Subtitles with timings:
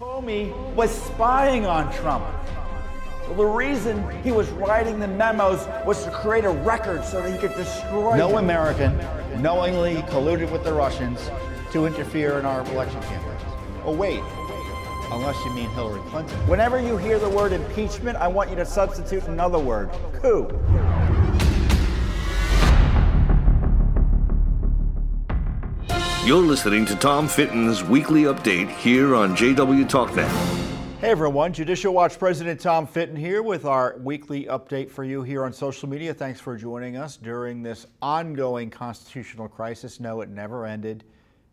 [0.00, 2.26] Comey was spying on Trump.
[3.28, 7.32] Well, the reason he was writing the memos was to create a record so that
[7.32, 8.14] he could destroy.
[8.14, 8.44] No him.
[8.44, 8.98] American
[9.40, 11.30] knowingly colluded with the Russians
[11.72, 13.40] to interfere in our election campaigns.
[13.86, 14.20] Oh, wait,
[15.12, 16.36] unless you mean Hillary Clinton.
[16.46, 19.88] Whenever you hear the word impeachment, I want you to substitute another word
[20.20, 20.46] coup.
[26.26, 30.28] You're listening to Tom Fitton's weekly update here on JW TalkNet.
[30.98, 35.44] Hey everyone, Judicial Watch President Tom Fitton here with our weekly update for you here
[35.44, 36.12] on social media.
[36.12, 40.00] Thanks for joining us during this ongoing constitutional crisis.
[40.00, 41.04] No, it never ended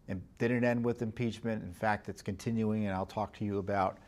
[0.07, 1.61] and didn't end with impeachment.
[1.61, 3.99] In fact, it's continuing, and I'll talk to you about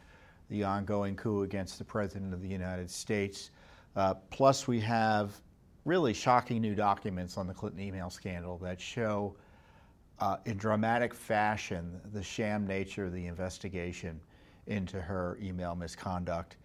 [0.50, 3.52] the ongoing coup against the President of the United States.
[3.96, 5.40] Uh, plus, we have
[5.86, 9.36] really shocking new documents on the Clinton email scandal that show
[10.20, 14.20] uh, in dramatic fashion the sham nature of the investigation
[14.68, 16.58] into her email misconduct.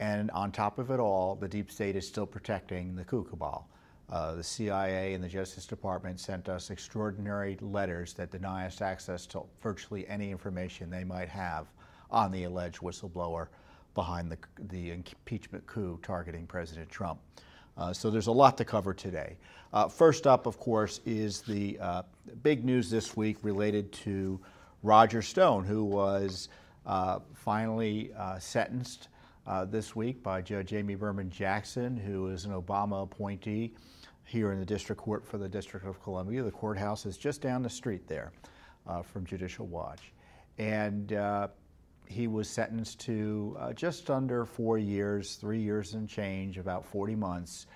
[0.00, 3.26] And on top of it all, the deep state is still protecting the coup.
[4.10, 9.26] Uh, the CIA and the Justice Department sent us extraordinary letters that deny us access
[9.26, 11.68] to virtually any information they might have
[12.10, 13.48] on the alleged whistleblower
[13.94, 14.38] behind the,
[14.68, 17.20] the impeachment coup targeting President Trump.
[17.76, 19.36] Uh, so there's a lot to cover today.
[19.72, 22.02] Uh, first up, of course, is the uh,
[22.42, 24.38] big news this week related to
[24.82, 26.50] Roger Stone, who was
[26.84, 29.08] uh, finally uh, sentenced
[29.46, 33.72] uh, this week by Judge Amy Berman Jackson, who is an Obama appointee
[34.24, 36.42] here in the District Court for the District of Columbia.
[36.42, 38.32] The courthouse is just down the street there
[39.04, 40.12] from Judicial Watch.
[40.58, 41.12] And
[42.12, 47.14] he was sentenced to uh, just under four years, three years and change, about 40
[47.14, 47.66] months,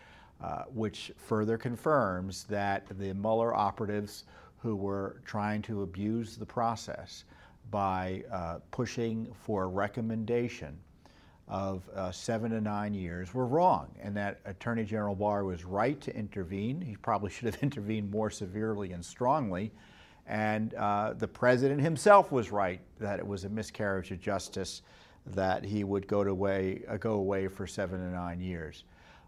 [0.40, 4.24] uh, which further confirms that the Mueller operatives
[4.58, 7.24] who were trying to abuse the process
[7.70, 10.78] by uh, pushing for a recommendation
[11.48, 16.00] of uh, seven to nine years were wrong, and that Attorney General Barr was right
[16.00, 16.80] to intervene.
[16.80, 19.72] He probably should have intervened more severely and strongly
[20.26, 24.82] and uh, the president himself was right that it was a miscarriage of justice
[25.26, 28.84] that he would go, to away, uh, go away for seven to nine years.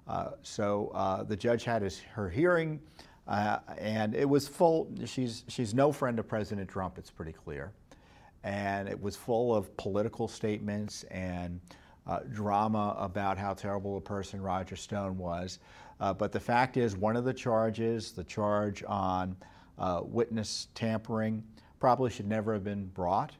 [0.08, 2.80] Uh, so uh, the judge had his, her hearing,
[3.26, 4.90] uh, and it was full.
[5.04, 7.72] She's, she's no friend of President Trump, it's pretty clear.
[8.42, 11.60] And it was full of political statements and
[12.06, 15.58] uh, drama about how terrible a person Roger Stone was.
[15.98, 19.36] but the fact is, one of the charges, the charge on
[19.78, 21.42] uh, witness tampering
[21.80, 23.32] probably should never have been brought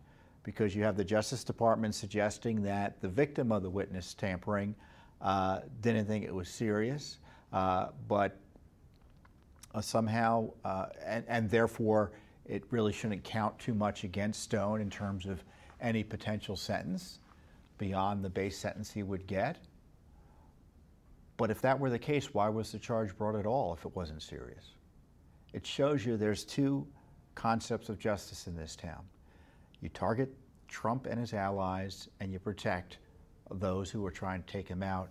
[0.42, 4.74] because you have the Justice Department suggesting that the victim of the witness tampering
[5.20, 7.18] uh, didn't think it was serious,
[7.52, 8.38] uh, but
[9.74, 12.12] uh, somehow, uh, and, and, therefore,
[12.46, 15.42] it really shouldn't count too much against Stone in terms of
[15.80, 17.18] any potential sentence
[17.76, 19.58] beyond the base sentence he would get.
[21.36, 23.94] But if that were the case, why was the charge brought at all if it
[23.94, 24.72] wasn't serious?
[25.52, 26.86] it shows you there's two
[27.34, 29.02] concepts of justice in this town.
[29.80, 30.34] You target
[30.66, 32.98] Trump and his allies, and you protect
[33.50, 35.10] those who were trying to take him out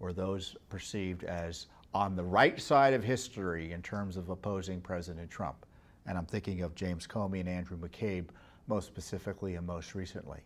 [0.00, 5.30] or those perceived as on the right side of history in terms of opposing President
[5.30, 5.66] Trump.
[6.06, 8.26] And I'm thinking of James Comey and Andrew McCabe
[8.66, 10.40] most specifically and most recently.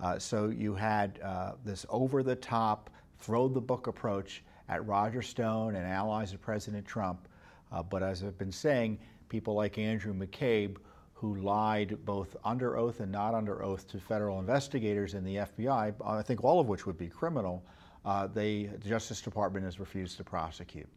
[0.00, 5.22] Uh, so you had uh, this over the top, throw the book approach at Roger
[5.22, 7.28] Stone and allies of President Trump
[7.72, 10.76] uh, but as I've been saying, people like Andrew McCabe,
[11.22, 15.94] who lied both under oath and not under oath to federal investigators in the FBI,
[16.04, 17.64] I think all of which would be criminal,
[18.04, 20.88] uh, they, the Justice Department has refused to prosecute.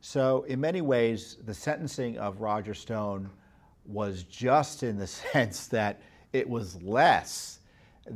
[0.00, 3.28] So, in many ways, the sentencing of Roger Stone
[3.84, 6.00] was just in the sense that
[6.32, 7.58] it was less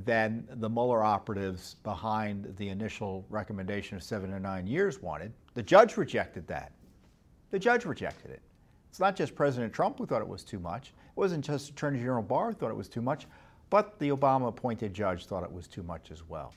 [0.06, 5.34] than the Mueller operatives behind the initial recommendation of seven to nine years wanted.
[5.52, 6.72] The judge rejected that.
[7.50, 8.40] The judge rejected it.
[8.88, 10.94] It's not just President Trump who thought it was too much.
[11.22, 13.28] Wasn't just Attorney General Barr thought it was too much,
[13.70, 16.52] but the Obama appointed judge thought it was too much as well.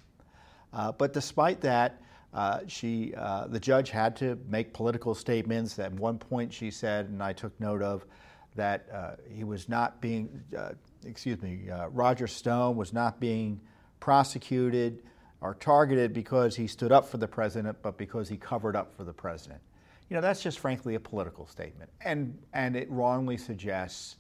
[0.74, 2.02] Uh, but despite that,
[2.34, 5.78] uh, she, uh, the judge had to make political statements.
[5.78, 8.08] At one point, she said, and I took note of,
[8.56, 10.72] that uh, he was not being, uh,
[11.06, 13.62] excuse me, uh, Roger Stone was not being
[14.00, 15.04] prosecuted
[15.42, 19.04] or targeted because he stood up for the president, but because he covered up for
[19.04, 19.62] the president.
[20.10, 21.92] You know, that's just frankly a political statement.
[22.02, 24.16] And, and it wrongly suggests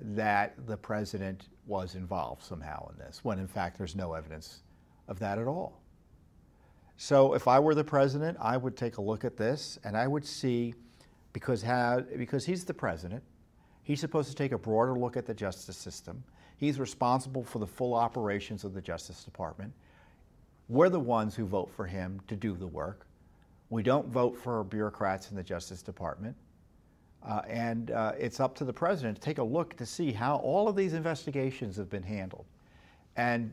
[0.00, 4.62] that the president was involved somehow in this, when in fact there's no evidence
[5.08, 5.80] of that at all.
[6.96, 10.06] So if I were the president, I would take a look at this and I
[10.06, 10.74] would see,
[11.32, 13.22] because, how, because he's the president,
[13.82, 16.22] he's supposed to take a broader look at the justice system.
[16.56, 19.72] He's responsible for the full operations of the Justice Department.
[20.68, 23.06] We're the ones who vote for him to do the work.
[23.70, 26.36] We don't vote for bureaucrats in the Justice Department.
[27.24, 30.36] Uh, and uh, it's up to the president to take a look to see how
[30.36, 32.44] all of these investigations have been handled
[33.16, 33.52] and,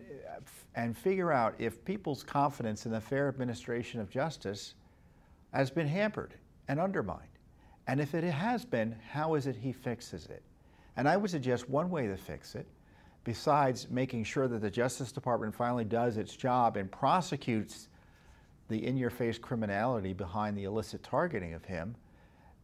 [0.76, 4.74] and figure out if people's confidence in the fair administration of justice
[5.54, 6.34] has been hampered
[6.68, 7.28] and undermined.
[7.88, 10.44] And if it has been, how is it he fixes it?
[10.98, 12.68] And I would suggest one way to fix it,
[13.24, 17.88] besides making sure that the Justice Department finally does its job and prosecutes
[18.68, 21.96] the in your face criminality behind the illicit targeting of him,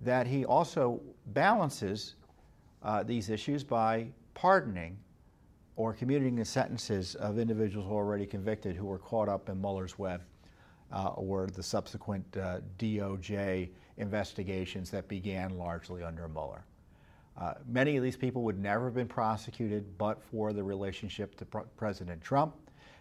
[0.02, 2.16] that he also balances
[2.84, 4.98] uh, these issues by pardoning
[5.76, 10.22] or commuting the sentences of individuals already convicted who were caught up in Mueller's web
[10.92, 16.64] uh, or the subsequent uh, DOJ investigations that began largely under Mueller.
[17.40, 21.46] Uh, many of these people would never have been prosecuted but for the relationship to
[21.46, 22.56] President Trump.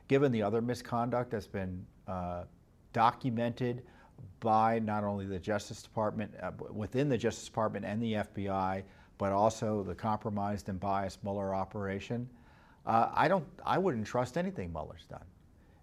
[0.08, 2.44] Given the other misconduct that's been uh,
[2.92, 3.82] documented
[4.40, 8.82] by not only the Justice Department, uh, within the Justice Department and the FBI,
[9.18, 12.28] but also the compromised and biased Mueller operation,
[12.86, 15.24] uh, I don't, I wouldn't trust anything Mueller's done.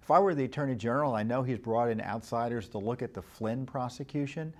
[0.01, 3.13] If I were the Attorney General, I know he's brought in outsiders to look at
[3.13, 4.53] the Flynn prosecution.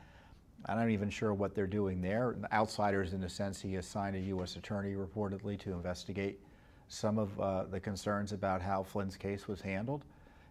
[0.66, 2.38] I'm not even sure what they're doing there.
[2.52, 4.56] Outsiders, in the sense, he assigned a U.S.
[4.56, 6.40] attorney reportedly to investigate
[6.88, 10.06] some of uh, the concerns about how Flynn's case was handled.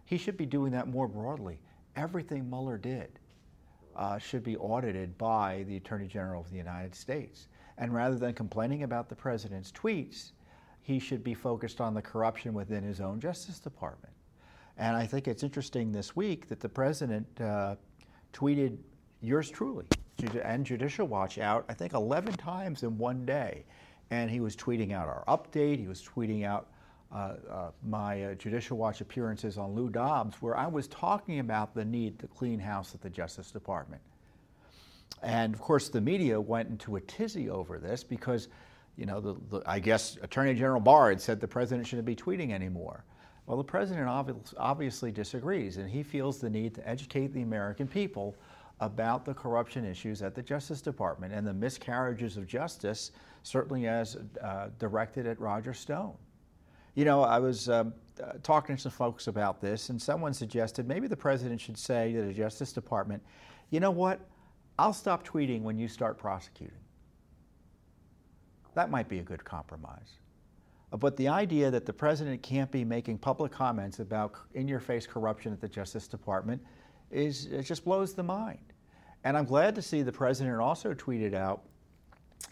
[0.05, 1.59] He should be doing that more broadly.
[1.95, 3.19] Everything Mueller did
[3.95, 7.47] uh, should be audited by the Attorney General of the United States.
[7.77, 10.31] And rather than complaining about the president's tweets,
[10.81, 14.13] he should be focused on the corruption within his own Justice Department.
[14.77, 17.75] And I think it's interesting this week that the president uh,
[18.33, 18.77] tweeted
[19.21, 19.85] yours truly
[20.43, 23.65] and Judicial Watch out, I think, 11 times in one day.
[24.11, 26.69] And he was tweeting out our update, he was tweeting out
[27.83, 32.17] my uh, Judicial Watch appearances on Lou Dobbs, where I was talking about the need
[32.19, 34.01] to clean house at the Justice Department.
[35.21, 38.49] And of course, the media went into a tizzy over this because,
[38.97, 42.15] you know, the, the, I guess Attorney General Barr had said the president shouldn't be
[42.15, 43.05] tweeting anymore.
[43.45, 44.07] Well, the president
[44.57, 48.35] obviously disagrees, and he feels the need to educate the American people
[48.79, 53.11] about the corruption issues at the Justice Department and the miscarriages of justice,
[53.43, 56.15] certainly as uh, directed at Roger Stone.
[56.95, 60.87] You know, I was um, uh, talking to some folks about this, and someone suggested
[60.87, 63.23] maybe the president should say to the Justice Department,
[63.71, 64.19] you know what,
[64.77, 66.77] I'll stop tweeting when you start prosecuting.
[68.75, 70.19] That might be a good compromise.
[70.91, 75.07] But the idea that the president can't be making public comments about in your face
[75.07, 76.61] corruption at the Justice Department
[77.09, 78.73] is, it just blows the mind.
[79.23, 81.63] And I'm glad to see the president also tweeted out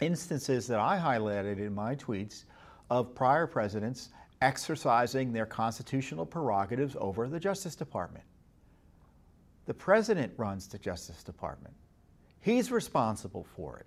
[0.00, 2.44] instances that I highlighted in my tweets
[2.90, 4.10] of prior presidents
[4.42, 8.24] exercising their constitutional prerogatives over the Justice Department.
[9.66, 11.74] The president runs the Justice Department.
[12.40, 13.86] He's responsible for it.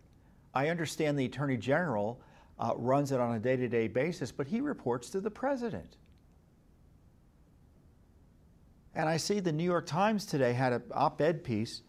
[0.53, 2.21] I understand the Attorney General
[2.57, 5.97] uh, runs it on a day to day basis, but he reports to the president.
[8.95, 11.81] And I see the New York Times today had an op ed piece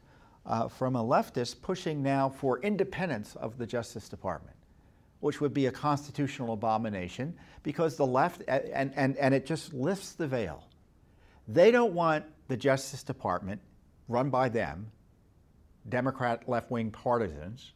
[0.45, 4.56] uh, from a leftist pushing now for independence of the Justice Department,
[5.21, 10.13] which would be a constitutional abomination because the left, and, and, and it just lifts
[10.13, 10.65] the veil.
[11.49, 13.61] They don't want the Justice Department,
[14.09, 14.91] run by them,
[15.89, 17.73] Democrat left wing partisans,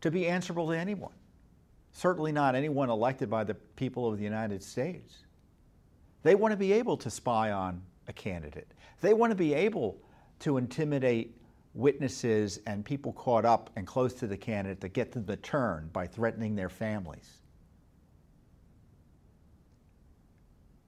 [0.00, 1.12] to be answerable to anyone
[1.92, 5.18] certainly not anyone elected by the people of the United States.
[6.22, 8.68] They want to be able to spy on a candidate.
[9.00, 9.98] They want to be able
[10.40, 11.36] to intimidate
[11.74, 15.88] witnesses and people caught up and close to the candidate to get to the turn
[15.92, 17.40] by threatening their families.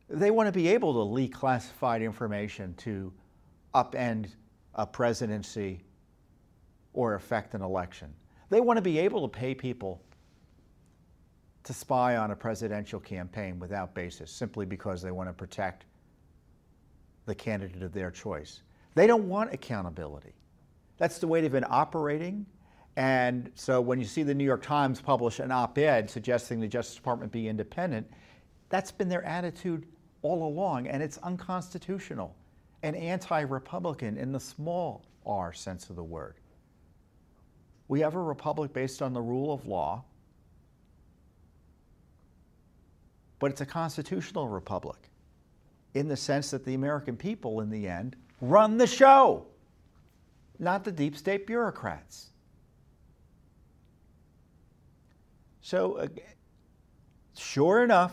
[0.08, 3.12] They want to be able to leak classified information to
[3.74, 4.28] upend
[4.74, 5.82] a presidency
[6.92, 8.12] or affect an election.
[8.50, 10.02] They want to be able to pay people
[11.64, 15.86] to spy on a presidential campaign without basis simply because they want to protect
[17.24, 18.60] the candidate of their choice.
[18.94, 20.34] They don't want accountability.
[20.98, 22.46] That's the way they've been operating.
[22.96, 26.68] And so when you see the New York Times publish an op ed suggesting the
[26.68, 28.08] Justice Department be independent,
[28.68, 29.86] that's been their attitude
[30.22, 32.34] all along, and it's unconstitutional
[32.82, 36.36] and anti Republican in the small r sense of the word.
[37.88, 40.04] We have a republic based on the rule of law
[43.44, 45.10] but it's a constitutional republic
[45.92, 49.46] in the sense that the American people, in the end, run the show,
[50.58, 52.30] not the deep state bureaucrats.
[55.61, 56.08] So, uh,
[57.37, 58.12] sure enough,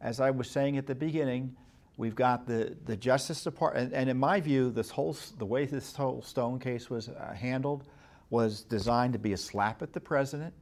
[0.00, 1.56] as I was saying at the beginning,
[1.96, 5.66] we've got the, the Justice Department, and, and in my view, this whole the way
[5.66, 7.84] this whole Stone case was uh, handled
[8.30, 10.54] was designed to be a slap at the president.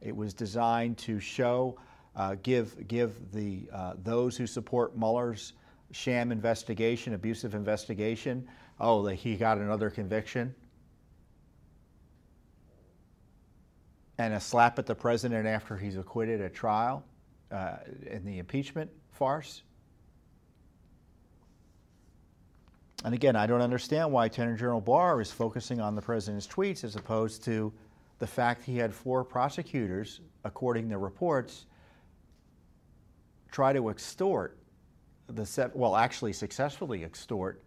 [0.00, 1.78] It was designed to show,
[2.16, 5.52] uh, give give the uh, those who support Mueller's
[5.92, 8.46] sham investigation, abusive investigation,
[8.78, 10.54] oh, that he got another conviction.
[14.18, 17.04] And a slap at the president after he's acquitted at trial
[17.50, 19.62] uh, in the impeachment farce.
[23.04, 26.84] And again, I don't understand why Attorney General Barr is focusing on the president's tweets
[26.84, 27.72] as opposed to
[28.18, 31.64] the fact he had four prosecutors, according to reports,
[33.50, 34.59] try to extort
[35.36, 37.62] the well, actually successfully extort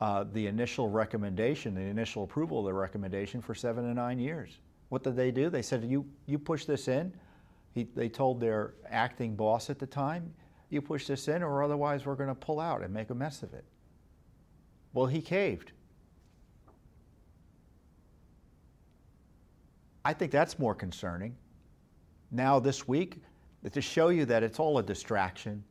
[0.00, 4.58] uh, the initial recommendation, the initial approval of the recommendation for seven to nine years.
[4.88, 5.48] What did they do?
[5.50, 7.12] They said, "You you push this in."
[7.74, 10.32] He, they told their acting boss at the time,
[10.70, 13.42] "You push this in, or otherwise we're going to pull out and make a mess
[13.42, 13.64] of it."
[14.92, 15.72] Well, he caved.
[20.04, 21.36] I think that's more concerning.
[22.30, 23.20] Now, this week,
[23.72, 25.64] to show you that it's all a distraction,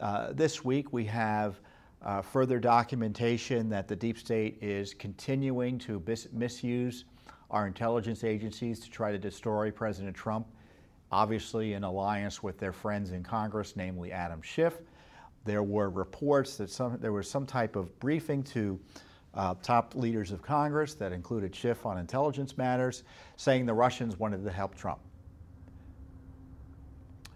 [0.00, 1.60] uh, this week we have
[2.02, 7.04] uh, further documentation that the deep state is continuing to bis- misuse
[7.50, 10.46] our intelligence agencies to try to destroy President Trump,
[11.12, 14.78] obviously in alliance with their friends in Congress, namely Adam Schiff.
[15.44, 18.80] There were reports that some, there was some type of briefing to
[19.34, 23.02] uh, top leaders of Congress that included Schiff on intelligence matters,
[23.36, 25.00] saying the Russians wanted to help Trump.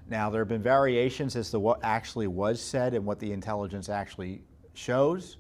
[0.09, 3.89] Now, there have been variations as to what actually was said and what the intelligence
[3.89, 5.37] actually shows.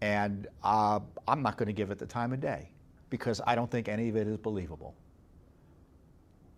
[0.00, 2.70] And uh, I'm not going to give it the time of day
[3.10, 4.94] because I don't think any of it is believable.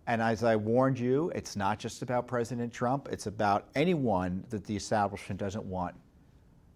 [0.09, 4.65] And as I warned you, it's not just about President Trump, it's about anyone that
[4.65, 5.95] the establishment doesn't want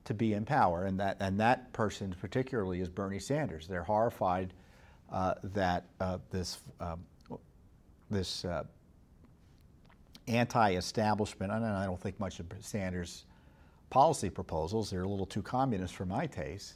[0.04, 0.84] to be in power.
[0.84, 3.66] And that, and that person, particularly, is Bernie Sanders.
[3.66, 4.52] They're horrified
[5.10, 7.00] uh, that uh, this, um,
[8.10, 8.62] this uh,
[10.28, 11.52] anti-establishment.
[11.52, 13.24] I don't, I don't think much of Sanders'
[13.90, 14.90] policy proposals.
[14.90, 16.74] They're a little too communist for my taste.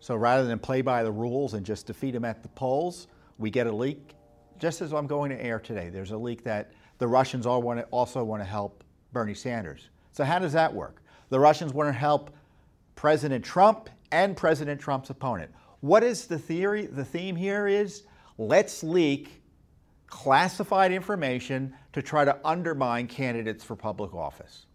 [0.00, 3.06] So rather than play by the rules and just defeat him at the polls,
[3.38, 4.14] we get a leak.
[4.58, 7.80] Just as I'm going to air today, there's a leak that the Russians all want
[7.80, 9.88] to, also want to help Bernie Sanders.
[10.12, 11.02] So how does that work?
[11.30, 12.30] The Russians want to help
[12.96, 15.50] President Trump and President Trump's opponent.
[15.80, 16.86] What is the theory?
[16.86, 18.04] The theme here is
[18.38, 19.42] let's leak
[20.14, 24.66] classified information to try to undermine candidates for public office.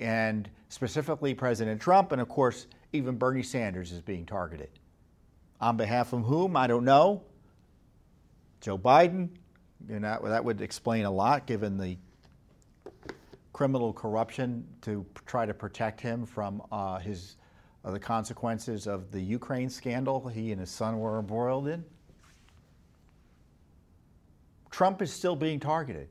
[0.00, 4.70] And specifically President Trump, and of course, even Bernie Sanders is being targeted.
[5.60, 7.22] On behalf of whom, I don't know.
[8.60, 9.28] Joe Biden,
[9.88, 11.96] you know, that would explain a lot given the
[13.52, 17.36] criminal corruption to try to protect him from uh, his,
[17.84, 21.84] uh, the consequences of the Ukraine scandal he and his son were embroiled in.
[24.70, 26.08] Trump is still being targeted.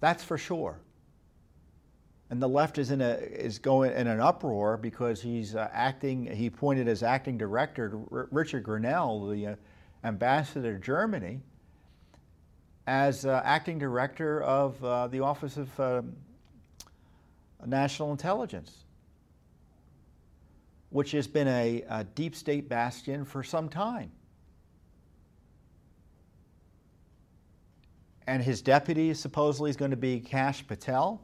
[0.00, 0.78] That's for sure.
[2.28, 6.26] And the left is in a is going in an uproar because he's uh, acting.
[6.26, 9.56] He appointed as acting director R- Richard Grenell, the uh,
[10.02, 11.40] ambassador to Germany,
[12.86, 16.16] as uh, acting director of uh, the Office of um,
[17.64, 18.84] National Intelligence,
[20.90, 24.10] which has been a, a deep state bastion for some time.
[28.26, 31.20] And his deputy supposedly is going to be Kash Patel.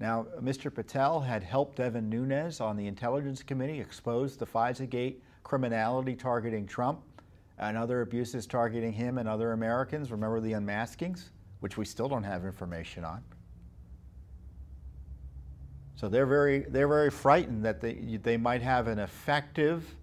[0.00, 0.72] Now, Mr.
[0.72, 6.66] Patel had helped Devin Nunes on the Intelligence Committee expose the FISA gate criminality targeting
[6.66, 7.00] Trump
[7.58, 10.12] and other abuses targeting him and other Americans.
[10.12, 11.30] Remember the unmaskings,
[11.60, 13.24] which we still don't have information on.
[15.96, 19.96] So they're very, they're very frightened that they, they might have an effective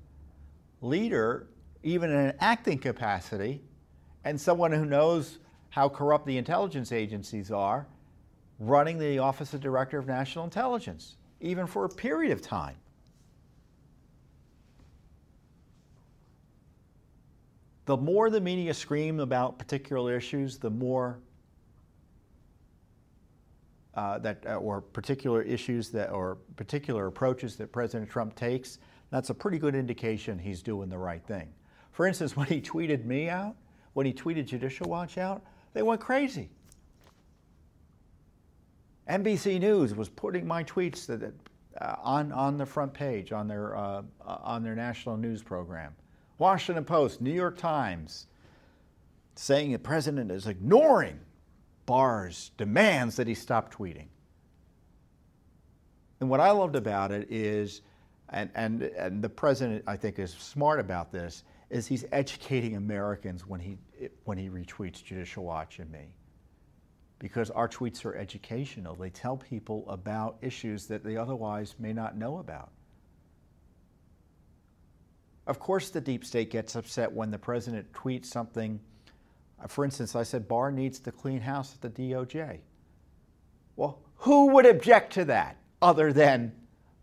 [0.81, 1.47] leader,
[1.83, 3.61] even in an acting capacity,
[4.25, 5.39] and someone who knows
[5.75, 7.85] how corrupt the intelligence agencies are
[8.59, 12.77] running the Office of Director of National Intelligence, even for a period of time.
[17.87, 21.19] The more the media scream about particular issues, the more
[23.95, 28.79] uh, that, uh, or particular issues that, or particular approaches that President Trump takes,
[29.09, 31.49] that's a pretty good indication he's doing the right thing.
[31.91, 33.57] For instance, when he tweeted me out,
[33.91, 35.43] when he tweeted Judicial Watch out,
[35.75, 36.49] they went crazy.
[39.09, 41.33] NBC News was putting my tweets that,
[41.79, 45.93] uh, on, on the front page on their, uh, on their national news program.
[46.37, 48.27] Washington Post, New York Times,
[49.35, 51.19] saying the president is ignoring
[51.85, 54.07] Barr's demands that he stop tweeting.
[56.21, 57.81] And what I loved about it is,
[58.29, 63.47] and, and, and the president, I think, is smart about this, is he's educating Americans
[63.47, 63.77] when he,
[64.23, 66.13] when he retweets Judicial Watch and me.
[67.19, 68.95] Because our tweets are educational.
[68.95, 72.71] They tell people about issues that they otherwise may not know about.
[75.47, 78.79] Of course, the deep state gets upset when the president tweets something.
[79.63, 82.59] Uh, for instance, I said Barr needs to clean house at the DOJ.
[83.75, 86.53] Well, who would object to that other than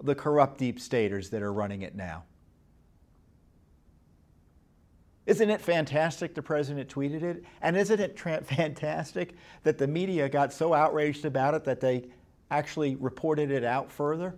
[0.02, 2.24] the corrupt deep staters that are running it now?
[5.24, 7.44] Isn't it fantastic the president tweeted it?
[7.60, 12.06] And isn't it tra- fantastic that the media got so outraged about it that they
[12.50, 14.34] actually reported it out further?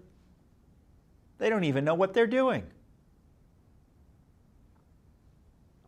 [1.38, 2.64] They don't even know what they're doing.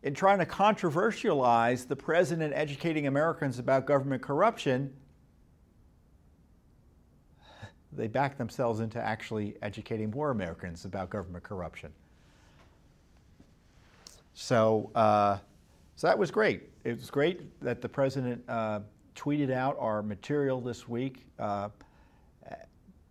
[0.03, 4.93] In trying to controversialize the president educating Americans about government corruption,
[7.91, 11.91] they back themselves into actually educating more Americans about government corruption.
[14.39, 15.39] So, uh,
[15.95, 16.69] so that was great.
[16.83, 18.81] It was great that the president uh,
[19.15, 21.69] tweeted out our material this week uh,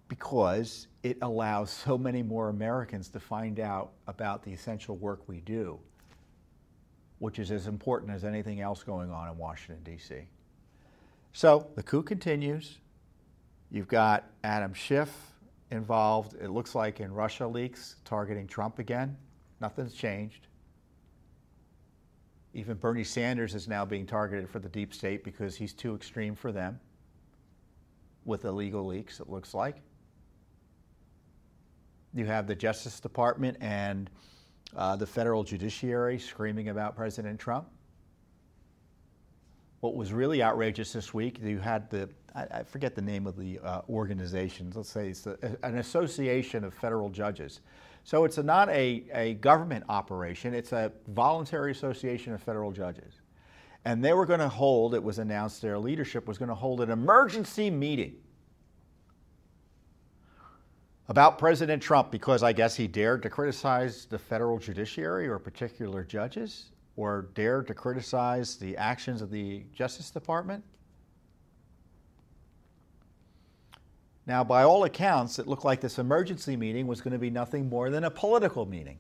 [0.07, 5.41] because it allows so many more Americans to find out about the essential work we
[5.41, 5.81] do,
[7.19, 10.29] which is as important as anything else going on in Washington, D.C.
[11.33, 12.79] So the coup continues.
[13.73, 15.13] You've got Adam Schiff
[15.73, 19.17] involved, it looks like, in Russia leaks targeting Trump again.
[19.61, 20.47] Nothing's changed.
[22.57, 26.35] Even Bernie Sanders is now being targeted for the deep state because he's too extreme
[26.35, 26.81] for them
[28.25, 29.77] with illegal leaks, it looks like.
[32.15, 34.09] You have the Justice Department and
[34.75, 37.67] uh, the federal judiciary screaming about President Trump.
[39.81, 43.37] What was really outrageous this week, you had the, I, I forget the name of
[43.37, 47.61] the uh, organization, let's say it's the, an association of federal judges
[48.07, 53.15] so it's a, not a, a government operation, it's a voluntary association of federal judges.
[53.85, 56.81] And they were going to hold, it was announced their leadership was going to hold
[56.81, 58.15] an emergency meeting
[61.09, 66.05] about President Trump because I guess he dared to criticize the federal judiciary or particular
[66.05, 70.63] judges or dared to criticize the actions of the Justice Department.
[74.27, 77.69] Now, by all accounts, it looked like this emergency meeting was going to be nothing
[77.69, 78.99] more than a political meeting.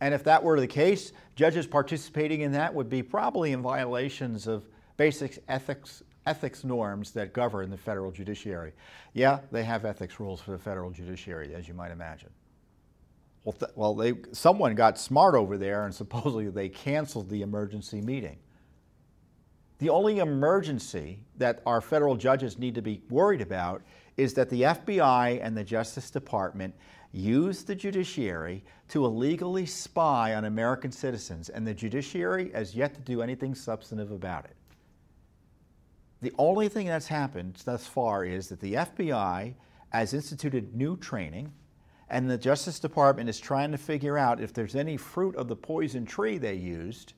[0.00, 4.46] And if that were the case, judges participating in that would be probably in violations
[4.46, 8.72] of basic ethics, ethics norms that govern the federal judiciary.
[9.12, 12.30] Yeah, they have ethics rules for the federal judiciary, as you might imagine.
[13.44, 18.38] Well, well they, someone got smart over there and supposedly they canceled the emergency meeting.
[19.78, 23.82] The only emergency that our federal judges need to be worried about
[24.20, 26.74] is that the FBI and the Justice Department
[27.10, 33.00] use the judiciary to illegally spy on American citizens, and the judiciary has yet to
[33.00, 34.56] do anything substantive about it.
[36.20, 39.54] The only thing that's happened thus far is that the FBI
[39.88, 41.50] has instituted new training,
[42.10, 45.56] and the Justice Department is trying to figure out if there's any fruit of the
[45.56, 47.14] poison tree they used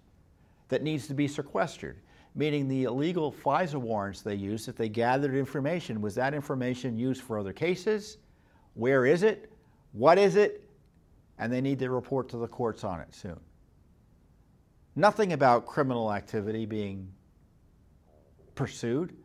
[0.68, 1.96] that needs to be sequestered
[2.34, 7.22] meaning the illegal FISA warrants they used, if they gathered information, was that information used
[7.22, 8.18] for other cases?
[8.74, 9.52] Where is it?
[9.92, 10.68] What is it?
[11.38, 13.38] And they need to report to the courts on it soon.
[14.96, 17.08] Nothing about criminal activity being
[18.54, 19.16] pursued.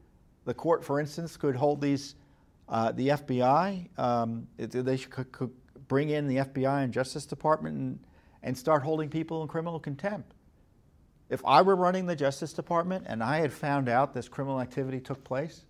[0.46, 2.16] The court, for instance, could hold these,
[2.70, 5.52] uh, the FBI, um, they could,
[5.88, 8.00] bring in the FBI and Justice Department and,
[8.44, 10.34] and start holding people in criminal contempt.
[11.30, 15.00] If I were running the Justice Department and I had found out this criminal activity
[15.00, 15.66] took place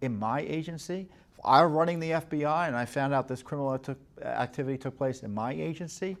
[0.00, 3.78] in my agency, if I were running the FBI and I found out this criminal
[4.22, 6.16] activity took place in my agency,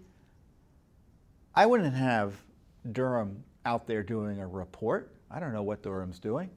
[1.54, 2.34] I wouldn't have
[2.92, 5.12] Durham out there doing a report.
[5.30, 6.50] I don't know what Durham's doing.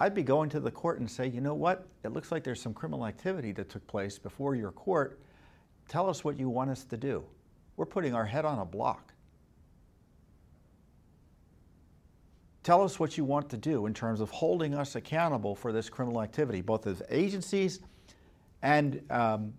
[0.00, 1.86] I'd be going to the court and say, you know what?
[2.02, 5.20] It looks like there's some criminal activity that took place before your court.
[5.86, 7.22] Tell us what you want us to do.
[7.76, 9.13] We're putting our head on a block.
[12.64, 15.90] Tell us what you want to do in terms of holding us accountable for this
[15.90, 17.80] criminal activity, both as agencies
[18.62, 19.52] and um,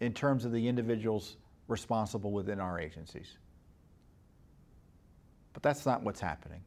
[0.00, 1.36] in terms of the individuals
[1.68, 3.38] responsible within our agencies.
[5.52, 6.60] But that's not what's happening.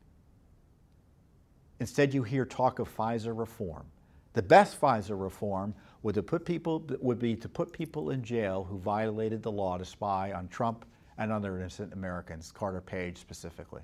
[1.81, 3.85] Instead, you hear talk of FISA reform.
[4.33, 8.63] The best FISA reform would, to put people, would be to put people in jail
[8.63, 10.85] who violated the law to spy on Trump
[11.17, 13.81] and other innocent Americans, Carter Page specifically.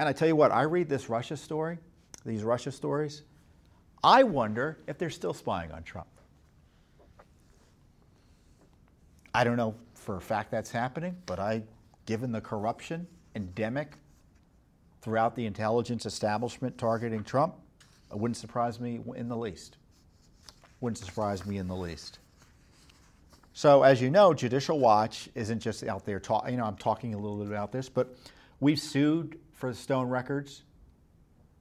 [0.00, 1.76] And I tell you what, I read this Russia story,
[2.24, 3.20] these Russia stories,
[4.02, 6.08] I wonder if they're still spying on Trump.
[9.34, 11.64] I don't know for a fact that's happening, but I,
[12.06, 13.92] given the corruption endemic
[15.02, 17.56] throughout the intelligence establishment targeting Trump,
[18.10, 19.76] it wouldn't surprise me in the least.
[20.80, 22.20] Wouldn't surprise me in the least.
[23.52, 26.52] So, as you know, Judicial Watch isn't just out there talking.
[26.52, 28.16] You know, I'm talking a little bit about this, but
[28.60, 30.64] we've sued for the Stone records,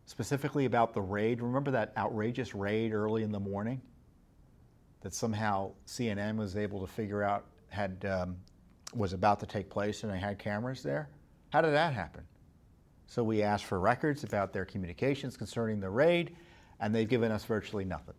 [0.05, 1.41] specifically about the raid.
[1.41, 3.81] Remember that outrageous raid early in the morning
[5.01, 8.37] that somehow CNN was able to figure out had um,
[8.95, 11.09] was about to take place, and they had cameras there.
[11.49, 12.23] How did that happen?
[13.05, 16.35] So we asked for records about their communications concerning the raid,
[16.79, 18.15] and they've given us virtually nothing.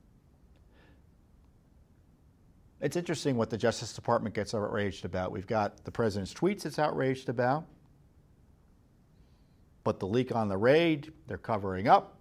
[2.81, 5.33] It's interesting what the Justice Department gets outraged about.
[5.33, 7.65] We've got the president's tweets it's outraged about,
[9.85, 12.17] but the leak on the raid, they're covering up,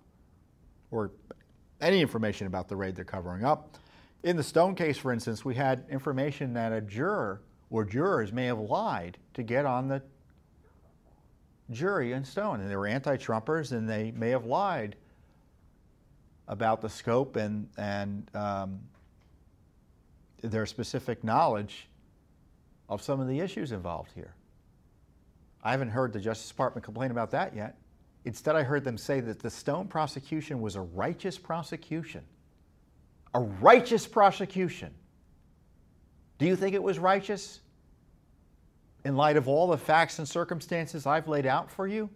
[0.91, 1.11] or
[1.81, 3.77] any information about the raid, they're covering up.
[4.23, 8.45] In the Stone case, for instance, we had information that a juror or jurors may
[8.45, 10.01] have lied to get on the
[11.71, 14.95] jury in Stone, and they were anti-Trumpers, and they may have lied
[16.47, 18.79] about the scope and and um,
[20.41, 21.87] their specific knowledge
[22.87, 24.33] of some of the issues involved here.
[25.63, 27.77] I haven't heard the Justice Department complain about that yet.
[28.25, 32.23] Instead, I heard them say that the Stone prosecution was a righteous prosecution.
[33.33, 34.93] A righteous prosecution.
[36.37, 37.59] Do you think it was righteous?
[39.05, 42.09] In light of all the facts and circumstances I've laid out for you?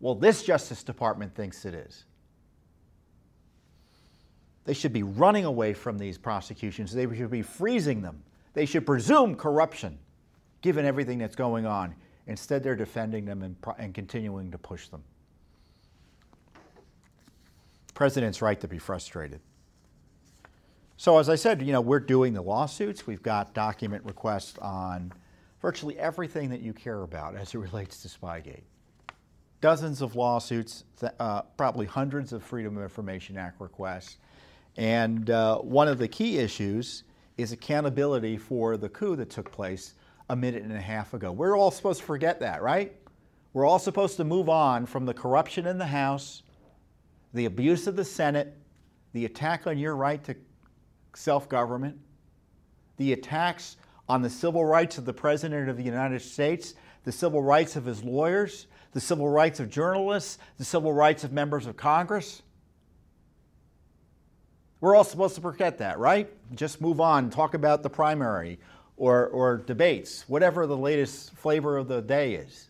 [0.00, 2.04] Well, this Justice Department thinks it is.
[4.64, 6.92] They should be running away from these prosecutions.
[6.92, 8.22] They should be freezing them.
[8.54, 9.98] They should presume corruption,
[10.60, 11.94] given everything that's going on.
[12.26, 15.02] Instead, they're defending them and, and continuing to push them.
[17.94, 19.40] President's right to be frustrated.
[20.96, 23.06] So, as I said, you know, we're doing the lawsuits.
[23.06, 25.12] We've got document requests on
[25.62, 28.62] virtually everything that you care about as it relates to Spygate.
[29.60, 30.84] Dozens of lawsuits,
[31.18, 34.18] uh, probably hundreds of Freedom of Information Act requests.
[34.76, 37.04] And uh, one of the key issues
[37.36, 39.94] is accountability for the coup that took place
[40.30, 41.32] a minute and a half ago.
[41.32, 42.94] We're all supposed to forget that, right?
[43.52, 46.44] We're all supposed to move on from the corruption in the House,
[47.34, 48.56] the abuse of the Senate,
[49.12, 50.36] the attack on your right to
[51.16, 51.98] self government,
[52.96, 53.76] the attacks
[54.08, 57.84] on the civil rights of the President of the United States, the civil rights of
[57.84, 62.42] his lawyers, the civil rights of journalists, the civil rights of members of Congress.
[64.80, 66.32] We're all supposed to forget that, right?
[66.54, 68.60] Just move on, talk about the primary
[69.00, 72.68] or, or debates, whatever the latest flavor of the day is.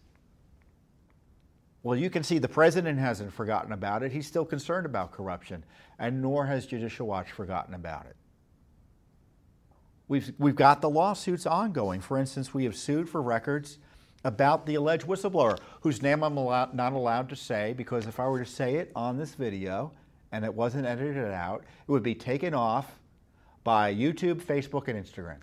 [1.83, 4.13] Well, you can see the president hasn't forgotten about it.
[4.13, 5.65] He's still concerned about corruption,
[5.99, 8.15] and nor has Judicial Watch forgotten about it.
[10.07, 12.01] We've, we've got the lawsuits ongoing.
[12.01, 13.79] For instance, we have sued for records
[14.23, 18.29] about the alleged whistleblower, whose name I'm allowed, not allowed to say because if I
[18.29, 19.91] were to say it on this video,
[20.31, 23.01] and it wasn't edited out, it would be taken off
[23.65, 25.39] by YouTube, Facebook, and Instagram.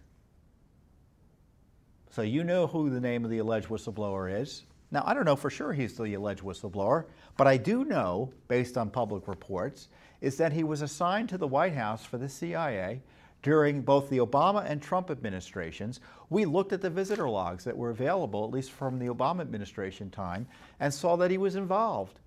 [2.10, 4.64] So you know who the name of the alleged whistleblower is.
[4.92, 8.78] Now, I don't know for sure he's the alleged whistleblower, but I do know, based
[8.78, 9.90] on public reports,
[10.22, 13.02] is that he was assigned to the White House for the CIA
[13.44, 16.00] during both the Obama and Trump administrations.
[16.30, 20.10] We looked at the visitor logs that were available, at least from the Obama administration
[20.10, 20.48] time,
[20.80, 22.20] and saw that he was involved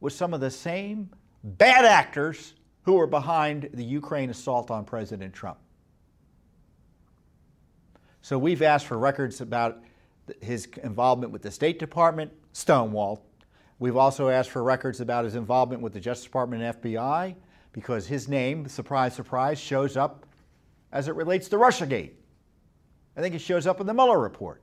[0.00, 1.10] with some of the same
[1.42, 5.58] bad actors who were behind the Ukraine assault on President Trump.
[8.24, 9.84] So we've asked for records about
[10.40, 13.20] his involvement with the State Department, stonewalled.
[13.78, 17.34] We've also asked for records about his involvement with the Justice Department and FBI
[17.72, 20.24] because his name, surprise, surprise, shows up
[20.90, 22.12] as it relates to Russiagate.
[23.14, 24.62] I think it shows up in the Mueller report.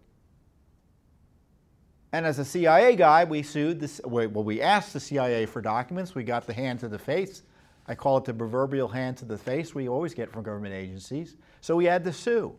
[2.14, 4.02] And as a CIA guy, we sued this.
[4.04, 6.16] Well, we asked the CIA for documents.
[6.16, 7.44] We got the hand to the face.
[7.88, 11.36] I call it the proverbial hand to the face we always get from government agencies.
[11.62, 12.56] So we had to sue.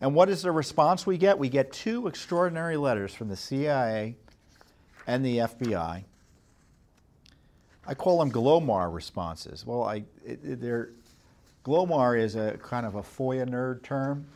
[0.00, 1.38] And what is the response we get?
[1.38, 4.16] We get two extraordinary letters from the CIA
[5.06, 6.04] and the FBI.
[7.88, 9.64] I call them GLOMAR responses.
[9.64, 10.90] Well, I, they're,
[11.64, 14.26] GLOMAR is a kind of a FOIA nerd term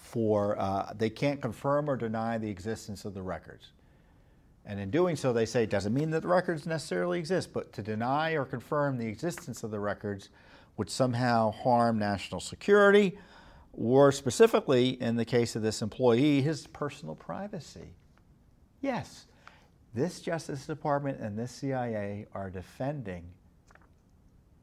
[0.00, 3.68] for uh, they can't confirm or deny the existence of the records.
[4.66, 7.72] And in doing so, they say it doesn't mean that the records necessarily exist, but
[7.72, 10.28] to deny or confirm the existence of the records
[10.76, 13.18] would somehow harm national security,
[13.78, 17.94] or specifically, in the case of this employee, his personal privacy.
[18.80, 19.26] Yes,
[19.94, 23.24] this Justice Department and this CIA are defending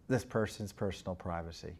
[0.09, 1.73] this person's personal privacy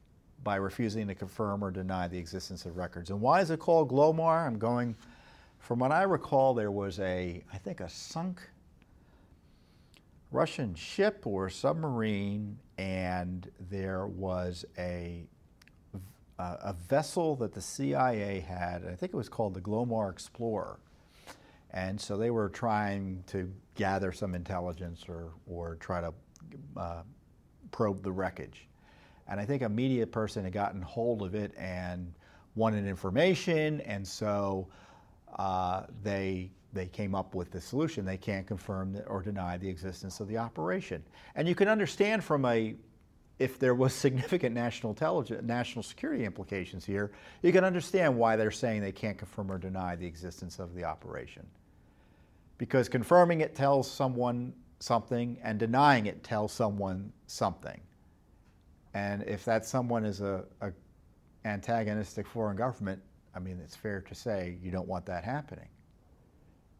[0.43, 3.09] by refusing to confirm or deny the existence of records.
[3.09, 4.47] And why is it called Glomar?
[4.47, 4.95] I'm going,
[5.59, 8.39] from what I recall, there was a, I think, a sunk
[10.31, 15.27] Russian ship or submarine, and there was a
[16.37, 18.85] uh, a vessel that the CIA had.
[18.85, 20.79] I think it was called the Glomar Explorer,
[21.71, 26.13] and so they were trying to gather some intelligence or or try to
[26.77, 27.03] uh,
[27.71, 28.67] probe the wreckage.
[29.27, 32.13] And I think a media person had gotten hold of it and
[32.55, 34.67] wanted information, and so
[35.37, 38.05] uh, they they came up with the solution.
[38.05, 41.01] They can't confirm or deny the existence of the operation.
[41.35, 42.75] And you can understand from a
[43.37, 48.51] if there was significant national intelligence, national security implications here, you can understand why they're
[48.51, 51.45] saying they can't confirm or deny the existence of the operation.
[52.57, 57.81] Because confirming it tells someone something, and denying it tells someone something.
[58.93, 60.71] And if that someone is a, a
[61.43, 63.01] antagonistic foreign government,
[63.35, 65.67] I mean, it's fair to say you don't want that happening.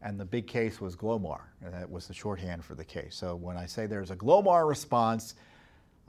[0.00, 3.14] And the big case was Glomar, and that was the shorthand for the case.
[3.14, 5.34] So when I say there's a Glomar response,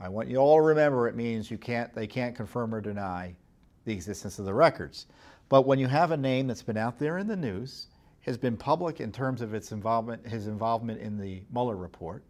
[0.00, 3.34] I want you all to remember it means you can't, they can't confirm or deny
[3.84, 5.06] the existence of the records.
[5.48, 7.88] But when you have a name that's been out there in the news,
[8.20, 12.22] has been public in terms of its involvement, his involvement in the Mueller report,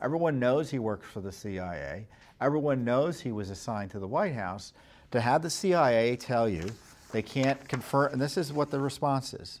[0.00, 2.06] everyone knows he worked for the CIA,
[2.40, 4.72] everyone knows he was assigned to the White House,
[5.10, 6.64] to have the CIA tell you
[7.12, 9.60] they can't confirm, and this is what the response is.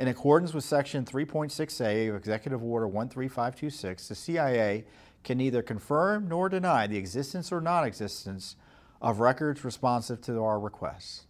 [0.00, 4.86] In accordance with Section 3.6a of Executive Order 13526, the CIA
[5.24, 8.56] can neither confirm nor deny the existence or non existence
[9.02, 11.26] of records responsive to our requests.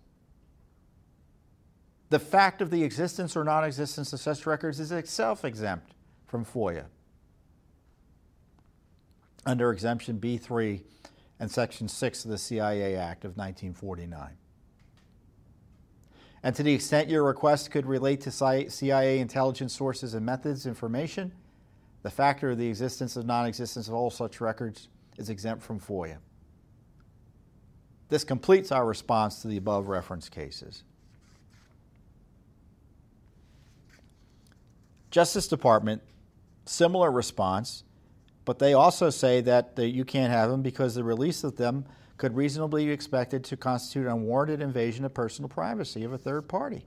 [2.11, 5.95] The fact of the existence or non existence of such records is itself exempt
[6.29, 6.85] from FOIA
[9.45, 10.81] under Exemption B3
[11.41, 14.37] and Section 6 of the CIA Act of 1949.
[16.43, 21.33] And to the extent your request could relate to CIA intelligence sources and methods information,
[22.03, 25.79] the factor of the existence or non existence of all such records is exempt from
[25.79, 26.17] FOIA.
[28.09, 30.83] This completes our response to the above reference cases.
[35.11, 36.03] Justice Department,
[36.65, 37.85] similar response,
[38.45, 41.85] but they also say that you can't have them because the release of them
[42.21, 46.47] could reasonably be expected to constitute an unwarranted invasion of personal privacy of a third
[46.47, 46.85] party.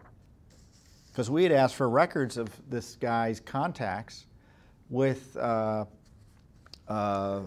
[1.07, 4.27] Because we had asked for records of this guy's contacts
[4.91, 5.85] with uh,
[6.87, 7.41] uh,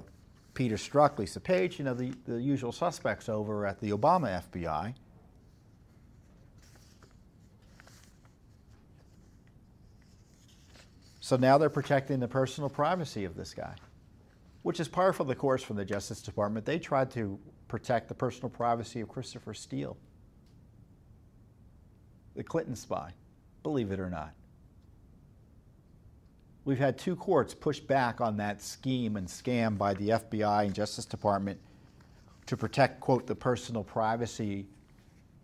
[0.55, 4.93] Peter Strzok, Lisa Page, you know, the, the usual suspects over at the Obama FBI.
[11.21, 13.77] So now they're protecting the personal privacy of this guy,
[14.65, 16.67] which is for the course from the Justice Department.
[16.67, 19.97] They tried to protect the personal privacy of Christopher Steele,
[22.35, 23.13] the Clinton spy,
[23.63, 24.33] believe it or not.
[26.65, 30.75] We've had two courts push back on that scheme and scam by the FBI and
[30.75, 31.61] Justice Department
[32.47, 34.67] to protect, quote, the personal privacy.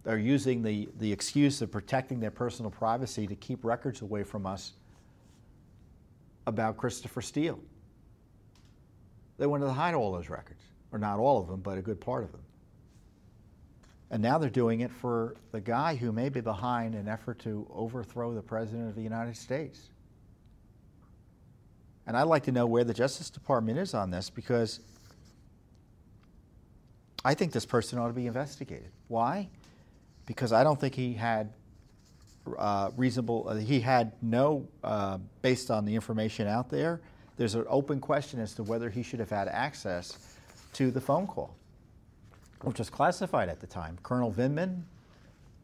[0.03, 4.47] They're using the, the excuse of protecting their personal privacy to keep records away from
[4.47, 4.73] us
[6.47, 7.61] about Christopher Steele.
[9.39, 12.01] They wanted to hide all those records or not all of them, but a good
[12.01, 12.43] part of them.
[14.11, 17.67] And now they're doing it for the guy who may be behind an effort to
[17.75, 19.89] overthrow the President of the United States.
[22.07, 24.81] And I'd like to know where the Justice Department is on this because
[27.25, 28.91] I think this person ought to be investigated.
[29.09, 29.49] Why?
[30.27, 31.55] Because I don't think he had
[32.59, 37.01] uh, reasonable, uh, he had no, uh, based on the information out there,
[37.37, 40.32] there's an open question as to whether he should have had access
[40.73, 41.55] to the phone call,
[42.63, 43.99] which was classified at the time.
[44.03, 44.83] Colonel Vindman,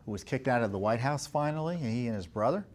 [0.04, 2.66] who was kicked out of the White House finally, he and his brother.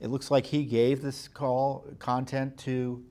[0.00, 3.04] It looks like he gave this call content to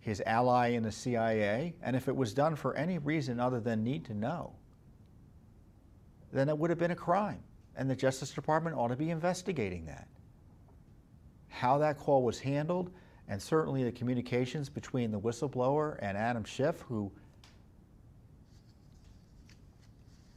[0.00, 3.82] his ally in the CIA, and if it was done for any reason other than
[3.82, 4.52] need to know,
[6.32, 7.40] then it would have been a crime,
[7.76, 10.06] and the Justice Department ought to be investigating that.
[11.48, 12.90] How that call was handled,
[13.28, 17.10] and certainly the communications between the whistleblower and Adam Schiff, who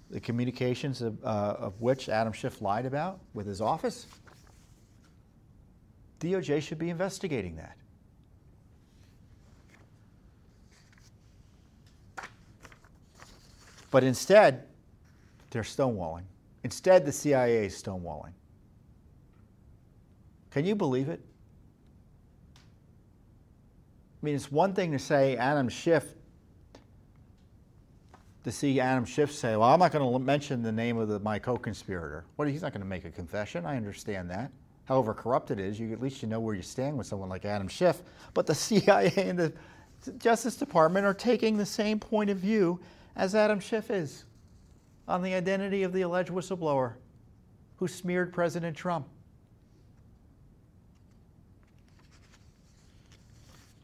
[0.09, 4.07] the communications of, uh, of which Adam Schiff lied about with his office.
[6.19, 7.77] DOJ should be investigating that.
[13.89, 14.67] But instead,
[15.49, 16.23] they're stonewalling
[16.63, 18.33] Instead, the CIA is stonewalling.
[20.51, 21.21] Can you believe it?
[24.21, 26.05] I mean, it's one thing to say Adam Schiff,
[28.43, 31.19] to see Adam Schiff say, well, I'm not going to mention the name of the,
[31.19, 32.25] my co-conspirator.
[32.35, 33.65] What, he's not going to make a confession.
[33.65, 34.51] I understand that.
[34.85, 37.45] However corrupt it is, you at least you know where you stand with someone like
[37.45, 38.03] Adam Schiff.
[38.33, 39.53] But the CIA and the
[40.17, 42.79] Justice Department are taking the same point of view
[43.15, 44.25] as Adam Schiff is
[45.07, 46.93] on the identity of the alleged whistleblower
[47.77, 49.07] who smeared President Trump.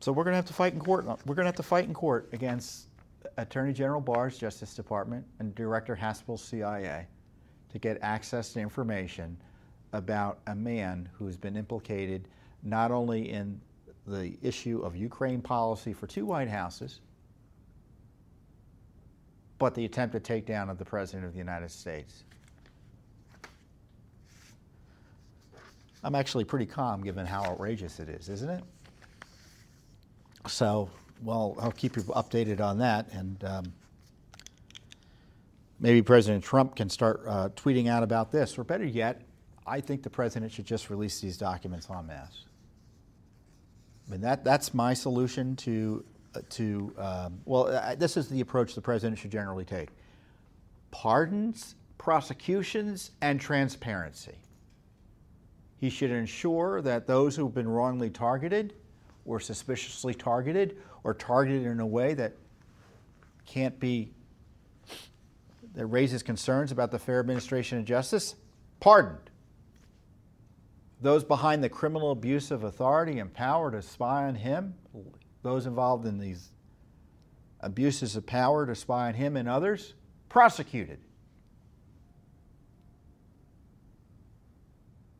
[0.07, 1.05] So we're going to have to fight in court.
[1.05, 2.87] We're going to have to fight in court against
[3.35, 7.07] Attorney General Barr's Justice Department and Director Haspel's CIA
[7.73, 9.35] to get access to information
[9.91, 12.29] about a man who's been implicated
[12.63, 13.59] not only in
[14.07, 17.01] the issue of Ukraine policy for two White Houses,
[19.59, 22.23] but the attempted takedown of the President of the United States.
[26.01, 28.63] I'm actually pretty calm given how outrageous it is, isn't it?
[30.47, 30.89] So,
[31.23, 33.11] well, I'll keep you updated on that.
[33.11, 33.73] And um,
[35.79, 38.57] maybe President Trump can start uh, tweeting out about this.
[38.57, 39.21] Or better yet,
[39.65, 42.45] I think the president should just release these documents en masse.
[44.07, 48.73] I mean, that, that's my solution to, uh, to um, well, this is the approach
[48.73, 49.89] the president should generally take
[50.91, 54.35] pardons, prosecutions, and transparency.
[55.77, 58.73] He should ensure that those who've been wrongly targeted
[59.27, 62.33] or suspiciously targeted or targeted in a way that
[63.45, 64.11] can't be,
[65.75, 68.35] that raises concerns about the fair administration of justice,
[68.79, 69.29] pardoned.
[71.01, 74.73] Those behind the criminal abuse of authority and power to spy on him,
[75.43, 76.49] those involved in these
[77.59, 79.93] abuses of power to spy on him and others,
[80.29, 80.99] prosecuted.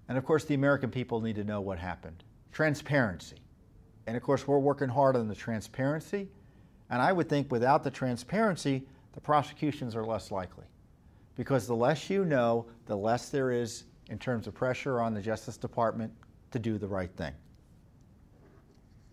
[0.09, 2.23] And of course, the American people need to know what happened.
[2.51, 3.37] Transparency.
[4.07, 6.29] And of course, we're working hard on the transparency.
[6.89, 10.65] And I would think without the transparency, the prosecutions are less likely.
[11.35, 15.21] Because the less you know, the less there is in terms of pressure on the
[15.21, 16.11] Justice Department
[16.51, 17.33] to do the right thing.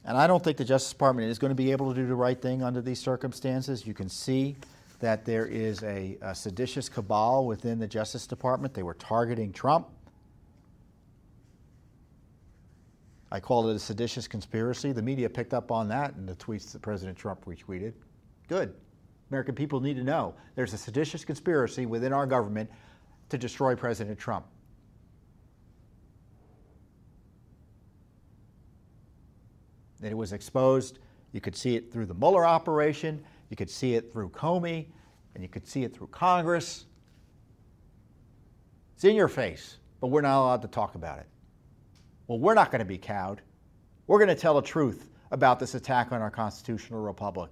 [0.05, 2.15] And I don't think the Justice Department is going to be able to do the
[2.15, 3.87] right thing under these circumstances.
[3.87, 4.57] You can see
[5.01, 8.75] that there is a, a seditious cabal within the Justice Department.
[8.75, 9.89] They were targeting Trump.
[13.35, 14.93] I called it a seditious conspiracy.
[14.93, 17.93] The media picked up on that in the tweets that President Trump retweeted.
[18.47, 18.73] Good.
[19.29, 22.71] American people need to know there's a seditious conspiracy within our government
[23.31, 24.47] to destroy President Trump.
[30.01, 31.01] And it was exposed.
[31.33, 33.21] You could see it through the Mueller operation,
[33.51, 34.87] you could see it through Comey,
[35.35, 36.85] and you could see it through Congress.
[38.95, 41.27] It's in your face, but we're not allowed to talk about it.
[42.27, 43.41] Well, we're not going to be cowed.
[44.07, 47.51] We're going to tell the truth about this attack on our constitutional republic.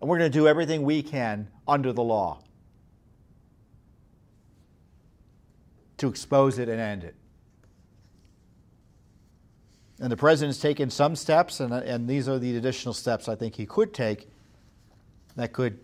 [0.00, 2.40] And we're going to do everything we can under the law
[5.98, 7.14] to expose it and end it.
[9.98, 13.54] And the president's taken some steps, and, and these are the additional steps I think
[13.54, 14.28] he could take
[15.36, 15.80] that could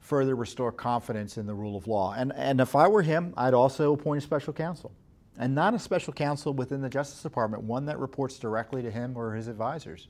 [0.00, 2.14] further restore confidence in the rule of law.
[2.16, 4.92] And, and if I were him, I'd also appoint a special counsel
[5.38, 9.16] and not a special counsel within the Justice Department, one that reports directly to him
[9.16, 10.08] or his advisors.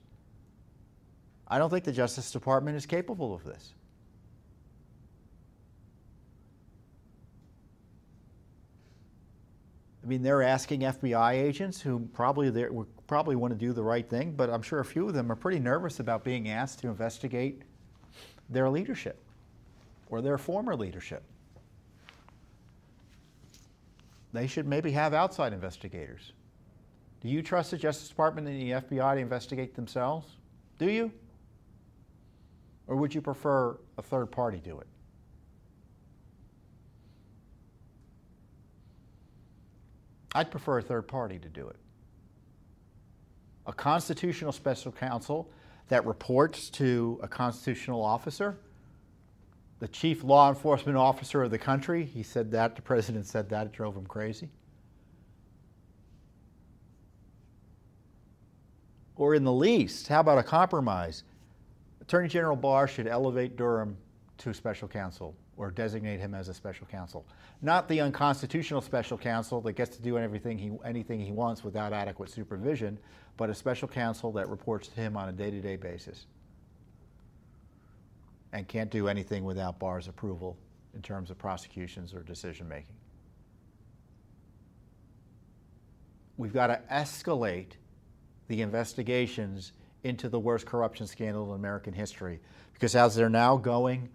[1.47, 3.75] I don't think the Justice Department is capable of this.
[10.03, 12.51] I mean, they're asking FBI agents who probably
[13.07, 15.37] probably want to do the right thing, but I'm sure a few of them are
[15.37, 17.63] pretty nervous about being asked to investigate
[18.49, 19.23] their leadership
[20.09, 21.23] or their former leadership.
[24.33, 26.33] They should maybe have outside investigators.
[27.21, 30.27] Do you trust the Justice Department and the FBI to investigate themselves?
[30.79, 31.13] Do you?
[32.87, 34.87] Or would you prefer a third party do it?
[40.35, 41.77] I'd prefer a third party to do it.
[43.67, 45.51] A constitutional special counsel
[45.89, 48.57] that reports to a constitutional officer
[49.81, 52.05] the chief law enforcement officer of the country.
[52.05, 54.51] He said that, the president said that, it drove him crazy.
[59.17, 61.25] Or in the least, how about a compromise?
[62.01, 63.97] Attorney General Barr should elevate Durham
[64.39, 67.27] to special counsel or designate him as a special counsel.
[67.61, 71.93] Not the unconstitutional special counsel that gets to do everything he, anything he wants without
[71.93, 72.99] adequate supervision,
[73.37, 76.27] but a special counsel that reports to him on a day to day basis
[78.53, 80.57] and can't do anything without Barr's approval
[80.95, 82.95] in terms of prosecutions or decision making.
[86.37, 87.73] We've got to escalate
[88.49, 89.73] the investigations
[90.03, 92.41] into the worst corruption scandal in American history
[92.73, 94.09] because as they're now going,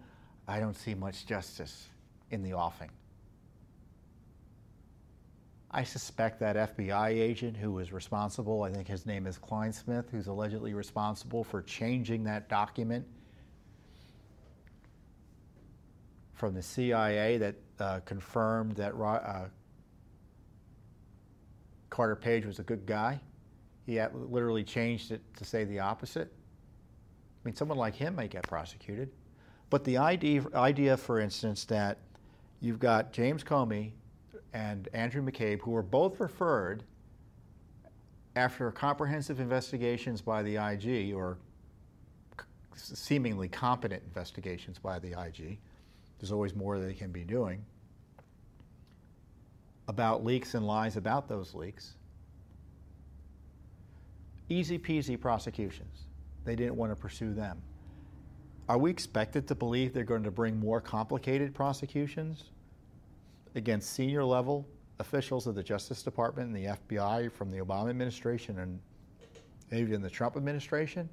[0.48, 1.86] I don't see much justice
[2.30, 2.90] in the offing.
[5.70, 10.26] I suspect that FBI agent who was responsible, I think his name is Clinesmith, who's
[10.26, 13.06] allegedly responsible for changing that document
[16.36, 19.46] from the CIA that uh, confirmed that uh,
[21.90, 23.18] Carter Page was a good guy.
[23.86, 26.30] He literally changed it to say the opposite.
[26.30, 29.10] I mean, someone like him may get prosecuted.
[29.70, 31.98] But the idea, idea for instance, that
[32.60, 33.92] you've got James Comey
[34.52, 36.84] and Andrew McCabe, who were both referred
[38.34, 41.38] after comprehensive investigations by the IG, or
[42.74, 45.58] seemingly competent investigations by the IG,
[46.18, 47.64] there's always more they can be doing,
[49.88, 51.94] about leaks and lies about those leaks.
[54.48, 56.04] Easy peasy prosecutions.
[56.44, 57.60] They didn't want to pursue them.
[58.68, 62.50] Are we expected to believe they're going to bring more complicated prosecutions
[63.54, 64.66] against senior level
[64.98, 68.80] officials of the Justice Department and the FBI from the Obama administration and
[69.72, 71.08] even the Trump administration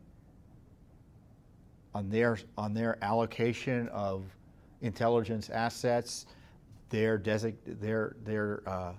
[1.94, 4.24] on their on their allocation of
[4.84, 6.28] intelligence assets,
[6.90, 8.94] their desig- their their uh,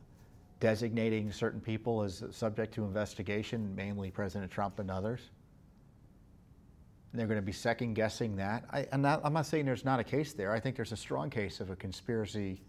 [0.58, 5.30] designating certain people as subject to investigation, mainly President Trump and others
[7.14, 8.64] and they're going to be second guessing that.
[8.72, 10.50] I, am not, I'm not saying there's not a case there.
[10.50, 12.60] I think there's a strong case of a conspiracy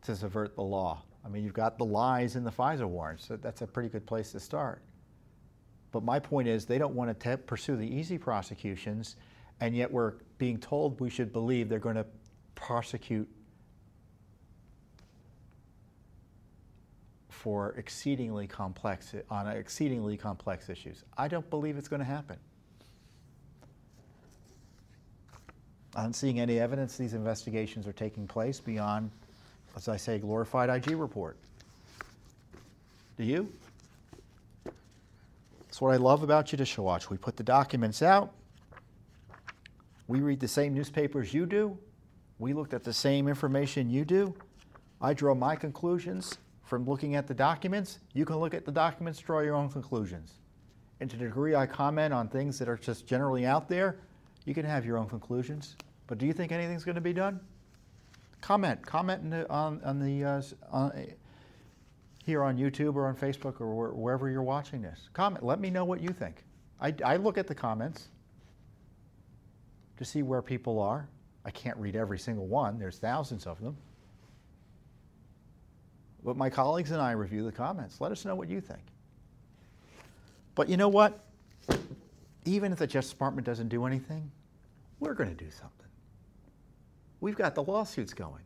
[0.00, 1.02] to subvert the law.
[1.22, 4.06] I mean, you've got the lies in the FISA warrants, so that's a pretty good
[4.06, 4.80] place to start.
[5.92, 9.16] But my point is, they don't want to pursue the easy prosecutions,
[9.60, 12.06] and yet we're being told we should believe they're going to
[12.54, 13.28] prosecute
[17.28, 21.04] for exceedingly complex on exceedingly complex issues.
[21.18, 22.38] I don't believe it's going to happen.
[25.96, 29.10] I'm seeing any evidence these investigations are taking place beyond,
[29.76, 31.36] as I say, glorified IG report.
[33.16, 33.52] Do you?
[35.66, 37.10] That's what I love about Judicial Watch.
[37.10, 38.32] We put the documents out.
[40.06, 41.78] We read the same newspapers you do.
[42.38, 44.34] We looked at the same information you do.
[45.00, 48.00] I draw my conclusions from looking at the documents.
[48.12, 50.40] You can look at the documents, draw your own conclusions.
[51.00, 53.98] And to the degree I comment on things that are just generally out there,
[54.44, 55.76] you can have your own conclusions.
[56.06, 57.40] But do you think anything's going to be done?
[58.40, 58.84] Comment.
[58.84, 61.06] Comment the, on, on the uh, on,
[62.24, 65.08] here on YouTube or on Facebook or wherever you're watching this.
[65.12, 65.44] Comment.
[65.44, 66.44] Let me know what you think.
[66.80, 68.08] I, I look at the comments
[69.98, 71.08] to see where people are.
[71.44, 72.78] I can't read every single one.
[72.78, 73.76] There's thousands of them.
[76.24, 78.00] But my colleagues and I review the comments.
[78.00, 78.80] Let us know what you think.
[80.54, 81.20] But you know what?
[82.46, 84.30] Even if the Justice Department doesn't do anything,
[85.00, 85.70] we're going to do something.
[87.20, 88.42] We've got the lawsuits going.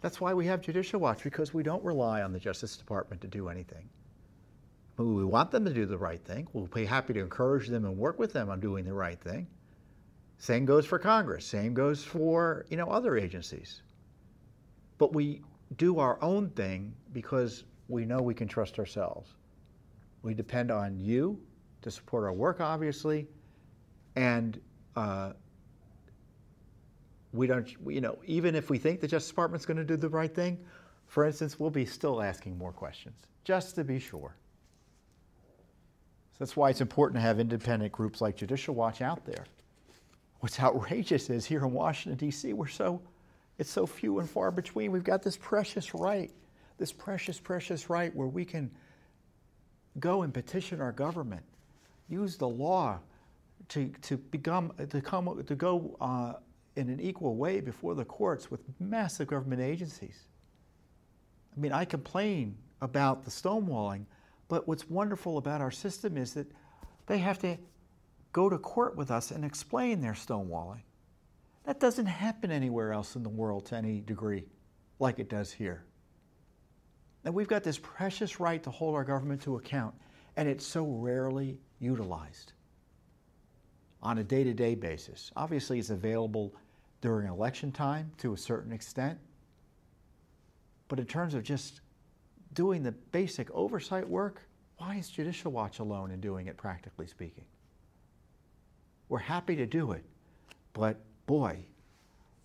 [0.00, 3.28] That's why we have Judicial Watch, because we don't rely on the Justice Department to
[3.28, 3.88] do anything.
[4.96, 6.48] But we want them to do the right thing.
[6.52, 9.46] We'll be happy to encourage them and work with them on doing the right thing.
[10.40, 11.46] Same goes for Congress.
[11.46, 13.82] Same goes for you know other agencies.
[14.96, 15.42] But we
[15.76, 19.34] do our own thing because we know we can trust ourselves.
[20.22, 21.38] We depend on you
[21.82, 23.28] to support our work, obviously,
[24.16, 24.58] and
[24.96, 25.32] uh,
[27.32, 30.08] we don't, you know, even if we think the Justice Department's going to do the
[30.08, 30.58] right thing,
[31.06, 34.34] for instance, we'll be still asking more questions, just to be sure.
[36.32, 39.44] So that's why it's important to have independent groups like Judicial Watch out there.
[40.40, 43.02] What's outrageous is here in Washington, D.C., we're so,
[43.58, 44.90] it's so few and far between.
[44.90, 46.30] We've got this precious right,
[46.78, 48.70] this precious, precious right where we can
[49.98, 51.42] go and petition our government,
[52.08, 52.98] use the law
[53.68, 56.32] to, to become, to come, to go uh,
[56.76, 60.20] in an equal way before the courts with massive government agencies.
[61.54, 64.06] I mean, I complain about the stonewalling,
[64.48, 66.46] but what's wonderful about our system is that
[67.06, 67.58] they have to
[68.32, 70.82] go to court with us and explain their stonewalling.
[71.64, 74.44] That doesn't happen anywhere else in the world to any degree
[74.98, 75.84] like it does here.
[77.24, 79.94] Now, we've got this precious right to hold our government to account,
[80.36, 82.52] and it's so rarely utilized
[84.02, 85.30] on a day to day basis.
[85.36, 86.54] Obviously, it's available
[87.00, 89.18] during election time to a certain extent.
[90.88, 91.82] But in terms of just
[92.54, 94.42] doing the basic oversight work,
[94.78, 97.44] why is Judicial Watch alone in doing it, practically speaking?
[99.10, 100.04] We're happy to do it,
[100.72, 100.96] but
[101.26, 101.58] boy,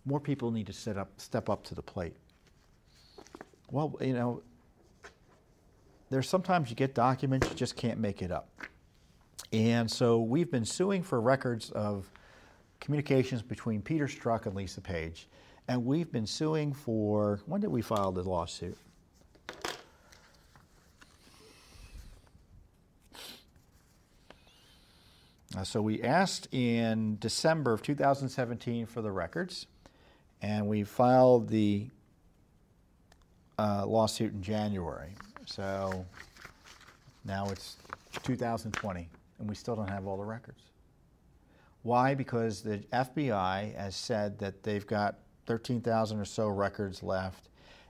[0.03, 2.15] more people need to up, step up to the plate.
[3.69, 4.41] Well, you know,
[6.09, 8.49] there's sometimes you get documents, you just can't make it up.
[9.53, 12.11] And so we've been suing for records of
[12.79, 15.27] communications between Peter Strzok and Lisa Page.
[15.67, 18.75] And we've been suing for, when did we file the lawsuit?
[25.55, 29.67] Uh, so we asked in December of 2017 for the records,
[30.41, 31.87] and we filed the
[33.57, 35.15] uh, lawsuit in January.
[35.45, 36.05] So
[37.23, 37.77] now it's
[38.23, 39.07] 2020,
[39.39, 40.61] and we still don't have all the records.
[41.83, 42.15] Why?
[42.15, 47.47] Because the FBI has said that they've got 13,000 or so records left,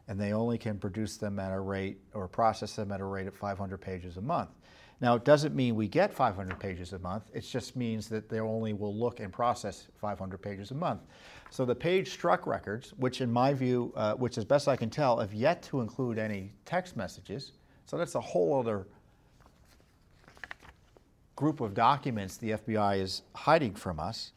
[0.07, 3.26] and they only can produce them at a rate or process them at a rate
[3.26, 4.49] of 500 pages a month.
[5.01, 7.29] Now, it doesn't mean we get 500 pages a month.
[7.33, 11.01] It just means that they only will look and process 500 pages a month.
[11.49, 14.89] So the Page Strzok records, which in my view, uh, which as best I can
[14.89, 17.51] tell, have yet to include any text messages.
[17.85, 18.87] So that's a whole other
[21.35, 24.31] group of documents the FBI is hiding from us.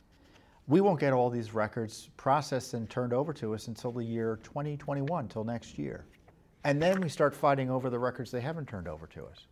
[0.66, 4.38] We won't get all these records processed and turned over to us until the year
[4.42, 6.04] 2021, till next year.
[6.64, 9.46] And then we start fighting over the records they haven't turned over to us.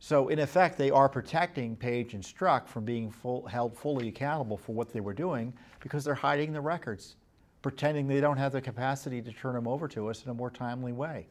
[0.00, 4.56] So, in effect, they are protecting Page and Strzok from being full, held fully accountable
[4.56, 7.16] for what they were doing because they're hiding the records,
[7.62, 10.50] pretending they don't have the capacity to turn them over to us in a more
[10.50, 11.26] timely way.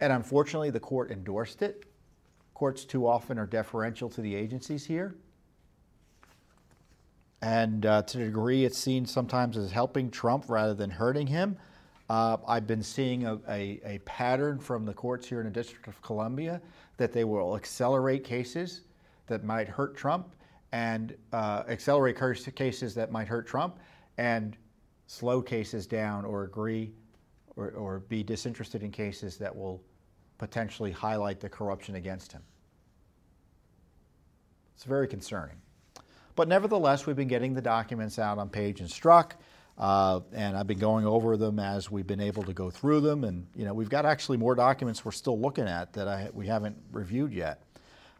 [0.00, 1.84] And unfortunately, the court endorsed it.
[2.54, 5.16] Courts too often are deferential to the agencies here.
[7.42, 11.56] And uh, to the degree it's seen sometimes as helping Trump rather than hurting him,
[12.10, 15.86] uh, I've been seeing a, a, a, pattern from the courts here in the District
[15.86, 16.60] of Columbia
[16.96, 18.80] that they will accelerate cases
[19.28, 20.34] that might hurt Trump
[20.72, 22.16] and uh, accelerate
[22.56, 23.78] cases that might hurt Trump
[24.18, 24.56] and
[25.06, 26.90] slow cases down or agree
[27.54, 29.80] or, or be disinterested in cases that will
[30.36, 32.42] potentially highlight the corruption against him.
[34.74, 35.58] It's very concerning.
[36.34, 39.32] But nevertheless, we've been getting the documents out on Page and Strzok.
[39.80, 43.24] Uh, and I've been going over them as we've been able to go through them.
[43.24, 46.46] And you know, we've got actually more documents we're still looking at that I, we
[46.46, 47.62] haven't reviewed yet.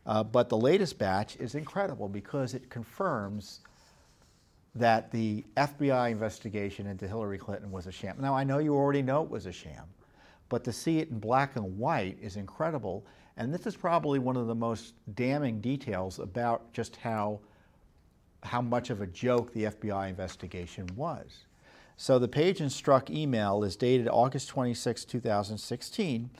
[0.06, 3.60] Uh, but the latest batch is incredible because it confirms
[4.74, 8.16] that the FBI investigation into Hillary Clinton was a sham.
[8.18, 9.84] Now, I know you already know it was a sham,
[10.48, 13.04] but to see it in black and white is incredible.
[13.36, 17.40] And this is probably one of the most damning details about just how,
[18.42, 21.44] how much of a joke the FBI investigation was.
[22.00, 26.30] So the Page Strzok email is dated August 26, 2016,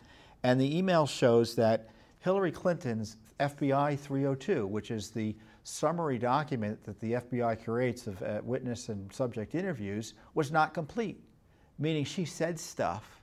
[0.43, 1.91] and the email shows that
[2.21, 8.41] Hillary Clinton's FBI 302, which is the summary document that the FBI creates of uh,
[8.43, 11.23] witness and subject interviews, was not complete,
[11.79, 13.21] meaning she said stuff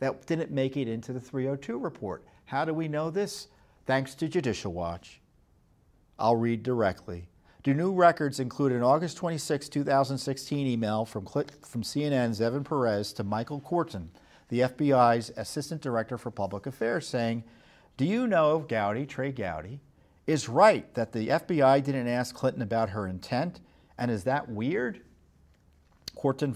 [0.00, 2.24] that didn't make it into the 302 report.
[2.46, 3.46] How do we know this?
[3.86, 5.20] Thanks to Judicial Watch.
[6.18, 7.28] I'll read directly.
[7.62, 13.24] Do new records include an August 26, 2016 email from, from CNN's Evan Perez to
[13.24, 14.08] Michael Kortan,
[14.48, 17.44] the FBI's Assistant Director for Public Affairs, saying,
[17.98, 19.80] Do you know if Gowdy, Trey Gowdy,
[20.26, 23.60] is right that the FBI didn't ask Clinton about her intent?
[23.98, 25.02] And is that weird?
[26.16, 26.54] Kortan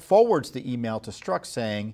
[0.00, 1.92] forwards the email to Strzok saying,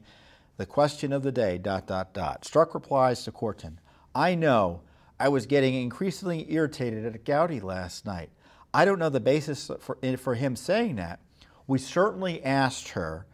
[0.57, 2.43] The question of the day, dot, dot, dot.
[2.43, 3.79] Strzok replies to Kortan,
[4.15, 4.83] I know
[5.25, 8.29] I was getting increasingly irritated at Gowdy last night.
[8.75, 11.19] I don't know the basis for, for him saying that.
[11.67, 13.25] We certainly asked her.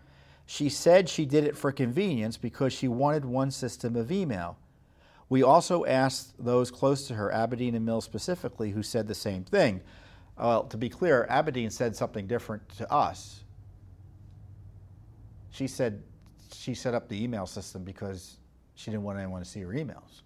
[0.46, 4.56] She said she did it for convenience because she wanted one system of email.
[5.28, 9.42] We also asked those close to her, Abedin and Mills specifically, who said the same
[9.42, 9.80] thing.
[10.38, 13.42] Well, to be clear, Abedin said something different to us.
[15.50, 16.04] She said
[16.54, 18.36] she set up the email system because
[18.76, 20.22] she didn't want anyone to see her emails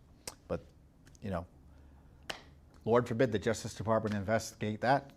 [0.46, 0.60] But,
[1.22, 1.46] you know,
[2.84, 5.10] Lord forbid the Justice Department investigate that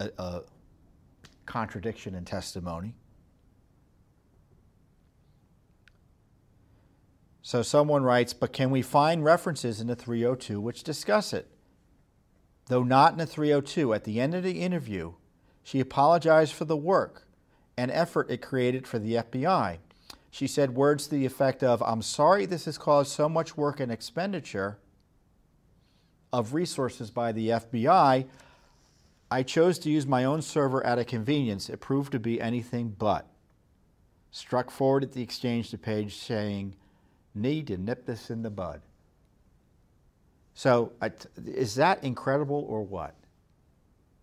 [0.00, 0.40] uh, uh,
[1.46, 2.94] contradiction in testimony.
[7.42, 11.48] So someone writes, but can we find references in the 302 which discuss it?
[12.66, 15.14] Though not in the 302, at the end of the interview,
[15.62, 17.26] she apologized for the work
[17.76, 19.78] and effort it created for the FBI.
[20.30, 23.80] She said words to the effect of, I'm sorry this has caused so much work
[23.80, 24.78] and expenditure
[26.32, 28.26] of resources by the FBI,
[29.30, 31.68] I chose to use my own server at a convenience.
[31.68, 33.26] It proved to be anything but.
[34.32, 36.74] Strzok forward at the exchange to Page saying,
[37.34, 38.82] Need to nip this in the bud.
[40.54, 40.92] So,
[41.46, 43.14] is that incredible or what?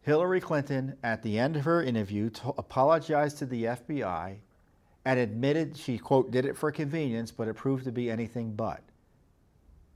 [0.01, 4.37] Hillary Clinton, at the end of her interview, apologized to the FBI
[5.05, 8.81] and admitted she, quote, did it for convenience, but it proved to be anything but,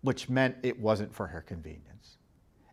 [0.04, 2.18] which meant it wasn't for her convenience.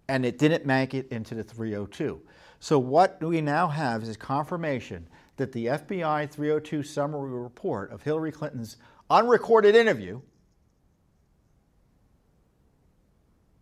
[0.09, 2.20] And it didn't make it into the 302.
[2.59, 8.33] So, what we now have is confirmation that the FBI 302 summary report of Hillary
[8.33, 8.76] Clinton's
[9.09, 10.20] unrecorded interview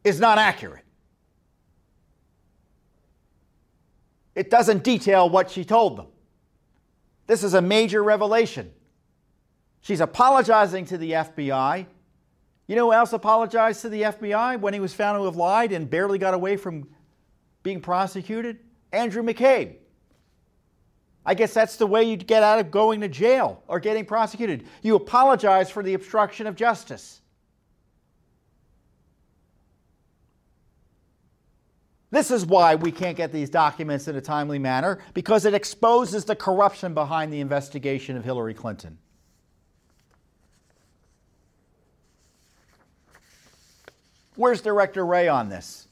[0.02, 0.84] is not accurate.
[4.34, 6.06] It doesn't detail what she told them.
[7.26, 8.72] This is a major revelation.
[9.80, 11.86] She's apologizing to the FBI.
[12.68, 15.72] You know who else apologized to the FBI when he was found to have lied
[15.72, 16.86] and barely got away from
[17.62, 18.58] being prosecuted?
[18.92, 19.76] Andrew McCabe.
[21.24, 24.66] I guess that's the way you get out of going to jail or getting prosecuted.
[24.82, 27.22] You apologize for the obstruction of justice.
[32.10, 36.24] This is why we can't get these documents in a timely manner because it exposes
[36.24, 38.98] the corruption behind the investigation of Hillary Clinton.
[44.38, 45.88] Where's Director Wray on this?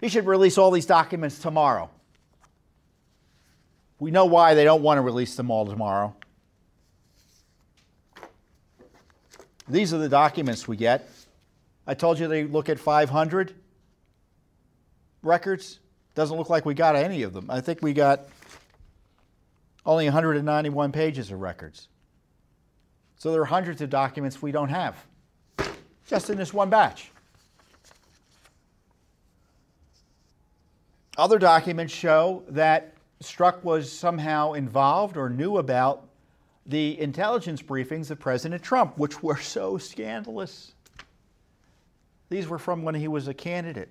[0.00, 1.90] He should release all these documents tomorrow.
[3.98, 6.14] We know why they don't want to release them all tomorrow.
[9.68, 11.10] These are the documents we get.
[11.84, 13.52] I told you they look at 500
[15.24, 15.80] records.
[16.14, 17.50] Doesn't look like we got any of them.
[17.50, 18.20] I think we got
[19.84, 21.88] only 191 pages of records.
[23.16, 24.94] So there are hundreds of documents we don't have
[26.06, 27.10] just in this one batch.
[31.22, 36.08] Other documents show that Strzok was somehow involved or knew about
[36.66, 40.74] the intelligence briefings of President Trump, which were so scandalous.
[42.28, 43.90] These were from when he was a candidate.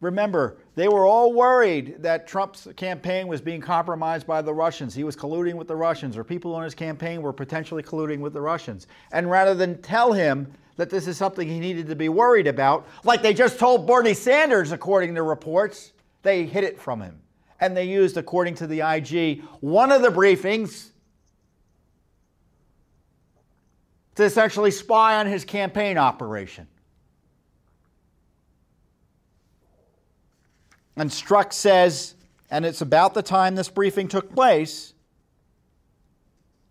[0.00, 4.94] Remember, they were all worried that Trump's campaign was being compromised by the Russians.
[4.94, 8.34] He was colluding with the Russians, or people on his campaign were potentially colluding with
[8.34, 8.86] the Russians.
[9.10, 12.86] And rather than tell him that this is something he needed to be worried about,
[13.04, 15.92] like they just told Bernie Sanders, according to reports,
[16.22, 17.20] they hid it from him.
[17.60, 20.90] And they used, according to the IG, one of the briefings
[24.14, 26.66] to essentially spy on his campaign operation.
[30.96, 32.14] And Strzok says,
[32.50, 34.92] and it's about the time this briefing took place,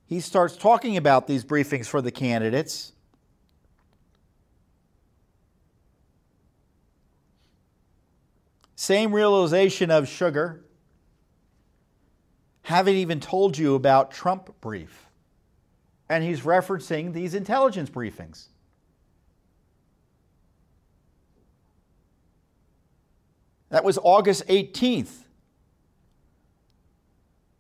[0.06, 2.92] he starts talking about these briefings for the candidates.
[8.82, 10.66] Same realization of sugar.
[12.64, 15.06] Haven't even told you about Trump brief.
[16.10, 18.48] And he's referencing these intelligence briefings.
[23.70, 25.26] That was August 18th.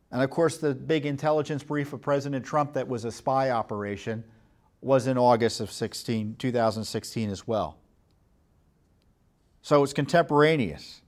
[0.10, 4.24] And of course, the big intelligence brief of President Trump that was a spy operation
[4.82, 7.78] was in August of 16, 2016 as well.
[9.62, 11.02] So it's contemporaneous.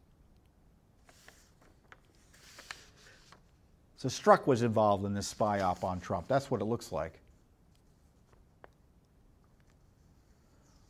[4.04, 6.28] So Strzok was involved in this spy op on Trump.
[6.28, 7.22] That's what it looks like.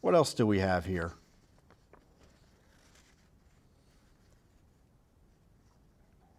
[0.02, 1.12] What else do we have here?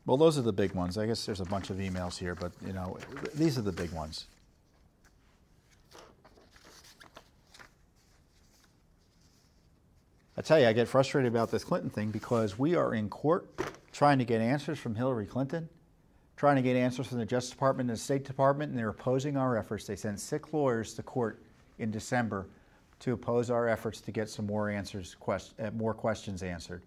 [0.05, 0.99] Well, those are the big ones.
[0.99, 2.99] I guess there's a bunch of emails here, but you know,
[3.37, 4.27] these are the big ones.
[10.37, 13.49] I tell you, I get frustrated about this Clinton thing because we are in court
[13.93, 15.69] trying to get answers from Hillary Clinton,
[16.37, 19.37] trying to get answers from the Justice Department and the State Department, and they're opposing
[19.37, 19.87] our efforts.
[19.87, 21.43] They sent six lawyers to court
[21.79, 22.49] in December
[23.01, 26.83] to oppose our efforts to get some more answers, quest, uh, more questions answered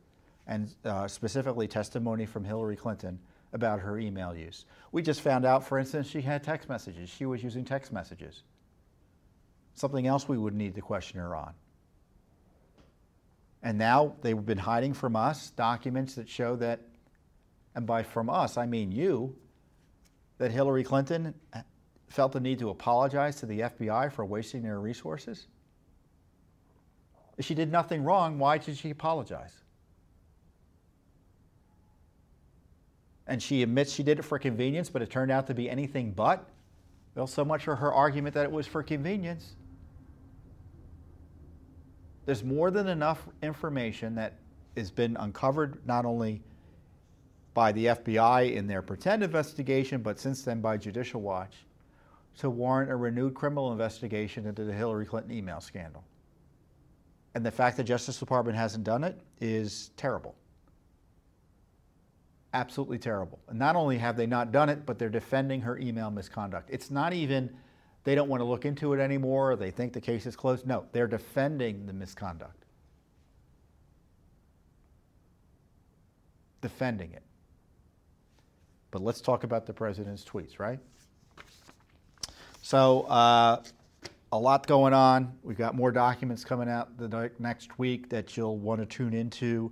[0.47, 3.19] and uh, specifically testimony from Hillary Clinton
[3.53, 4.65] about her email use.
[4.91, 7.09] We just found out, for instance, she had text messages.
[7.09, 8.43] She was using text messages.
[9.75, 11.53] Something else we would need to question her on.
[13.61, 16.81] And now they've been hiding from us documents that show that,
[17.77, 19.35] and by from us, I mean you,
[20.39, 21.33] that Hillary Clinton
[22.09, 25.47] felt the need to apologize to the FBI for wasting their resources.
[27.37, 29.61] If she did nothing wrong, why did she apologize?
[33.27, 36.11] and she admits she did it for convenience, but it turned out to be anything
[36.11, 36.49] but.
[37.13, 39.55] Well, so much for her argument that it was for convenience.
[42.25, 44.35] There's more than enough information that
[44.77, 46.41] has been uncovered not only
[47.57, 51.65] by the FBI in their pretend investigation, but since then by Judicial Watch,
[52.37, 56.03] to warrant a renewed criminal investigation into the Hillary Clinton email scandal.
[57.33, 60.35] And the fact the Justice Department hasn't done it is terrible.
[62.53, 63.39] Absolutely terrible.
[63.47, 66.69] And not only have they not done it, but they're defending her email misconduct.
[66.71, 67.49] It's not even
[68.03, 70.67] they don't want to look into it anymore, they think the case is closed.
[70.67, 72.65] No, they're defending the misconduct.
[76.61, 77.23] Defending it.
[78.97, 80.79] But let's talk about the president's tweets, right?
[82.63, 83.61] So, uh,
[84.31, 85.33] a lot going on.
[85.43, 89.71] We've got more documents coming out the next week that you'll want to tune into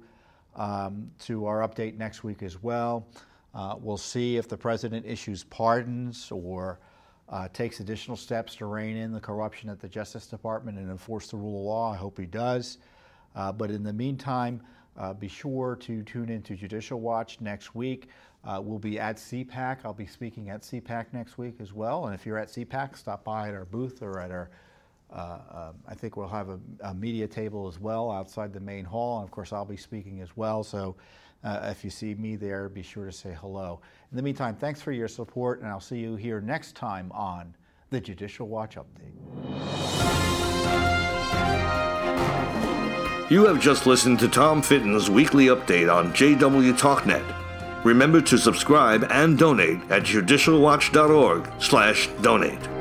[0.55, 3.07] um, to our update next week as well.
[3.55, 6.79] Uh, we'll see if the president issues pardons or
[7.27, 11.31] uh, takes additional steps to rein in the corruption at the Justice Department and enforce
[11.31, 11.91] the rule of law.
[11.91, 12.77] I hope he does.
[13.35, 14.61] Uh, but in the meantime,
[14.97, 18.07] uh, be sure to tune in to Judicial Watch next week.
[18.45, 19.79] Uh, we'll be at CPAC.
[19.83, 22.05] I'll be speaking at CPAC next week as well.
[22.05, 24.49] And if you're at CPAC, stop by at our booth or at our
[25.11, 28.83] uh, uh, I think we'll have a, a, media table as well outside the main
[28.83, 29.19] hall.
[29.19, 30.63] And of course, I'll be speaking as well.
[30.63, 30.95] So
[31.43, 33.79] uh, if you see me there, be sure to say hello.
[34.11, 37.55] In the meantime, thanks for your support, and I'll see you here next time on
[37.91, 39.13] the Judicial Watch Update.
[43.29, 47.44] You have just listened to Tom Fitton's weekly update on JW TalkNet.
[47.85, 52.74] Remember to subscribe and donate at judicialwatch.org/donate.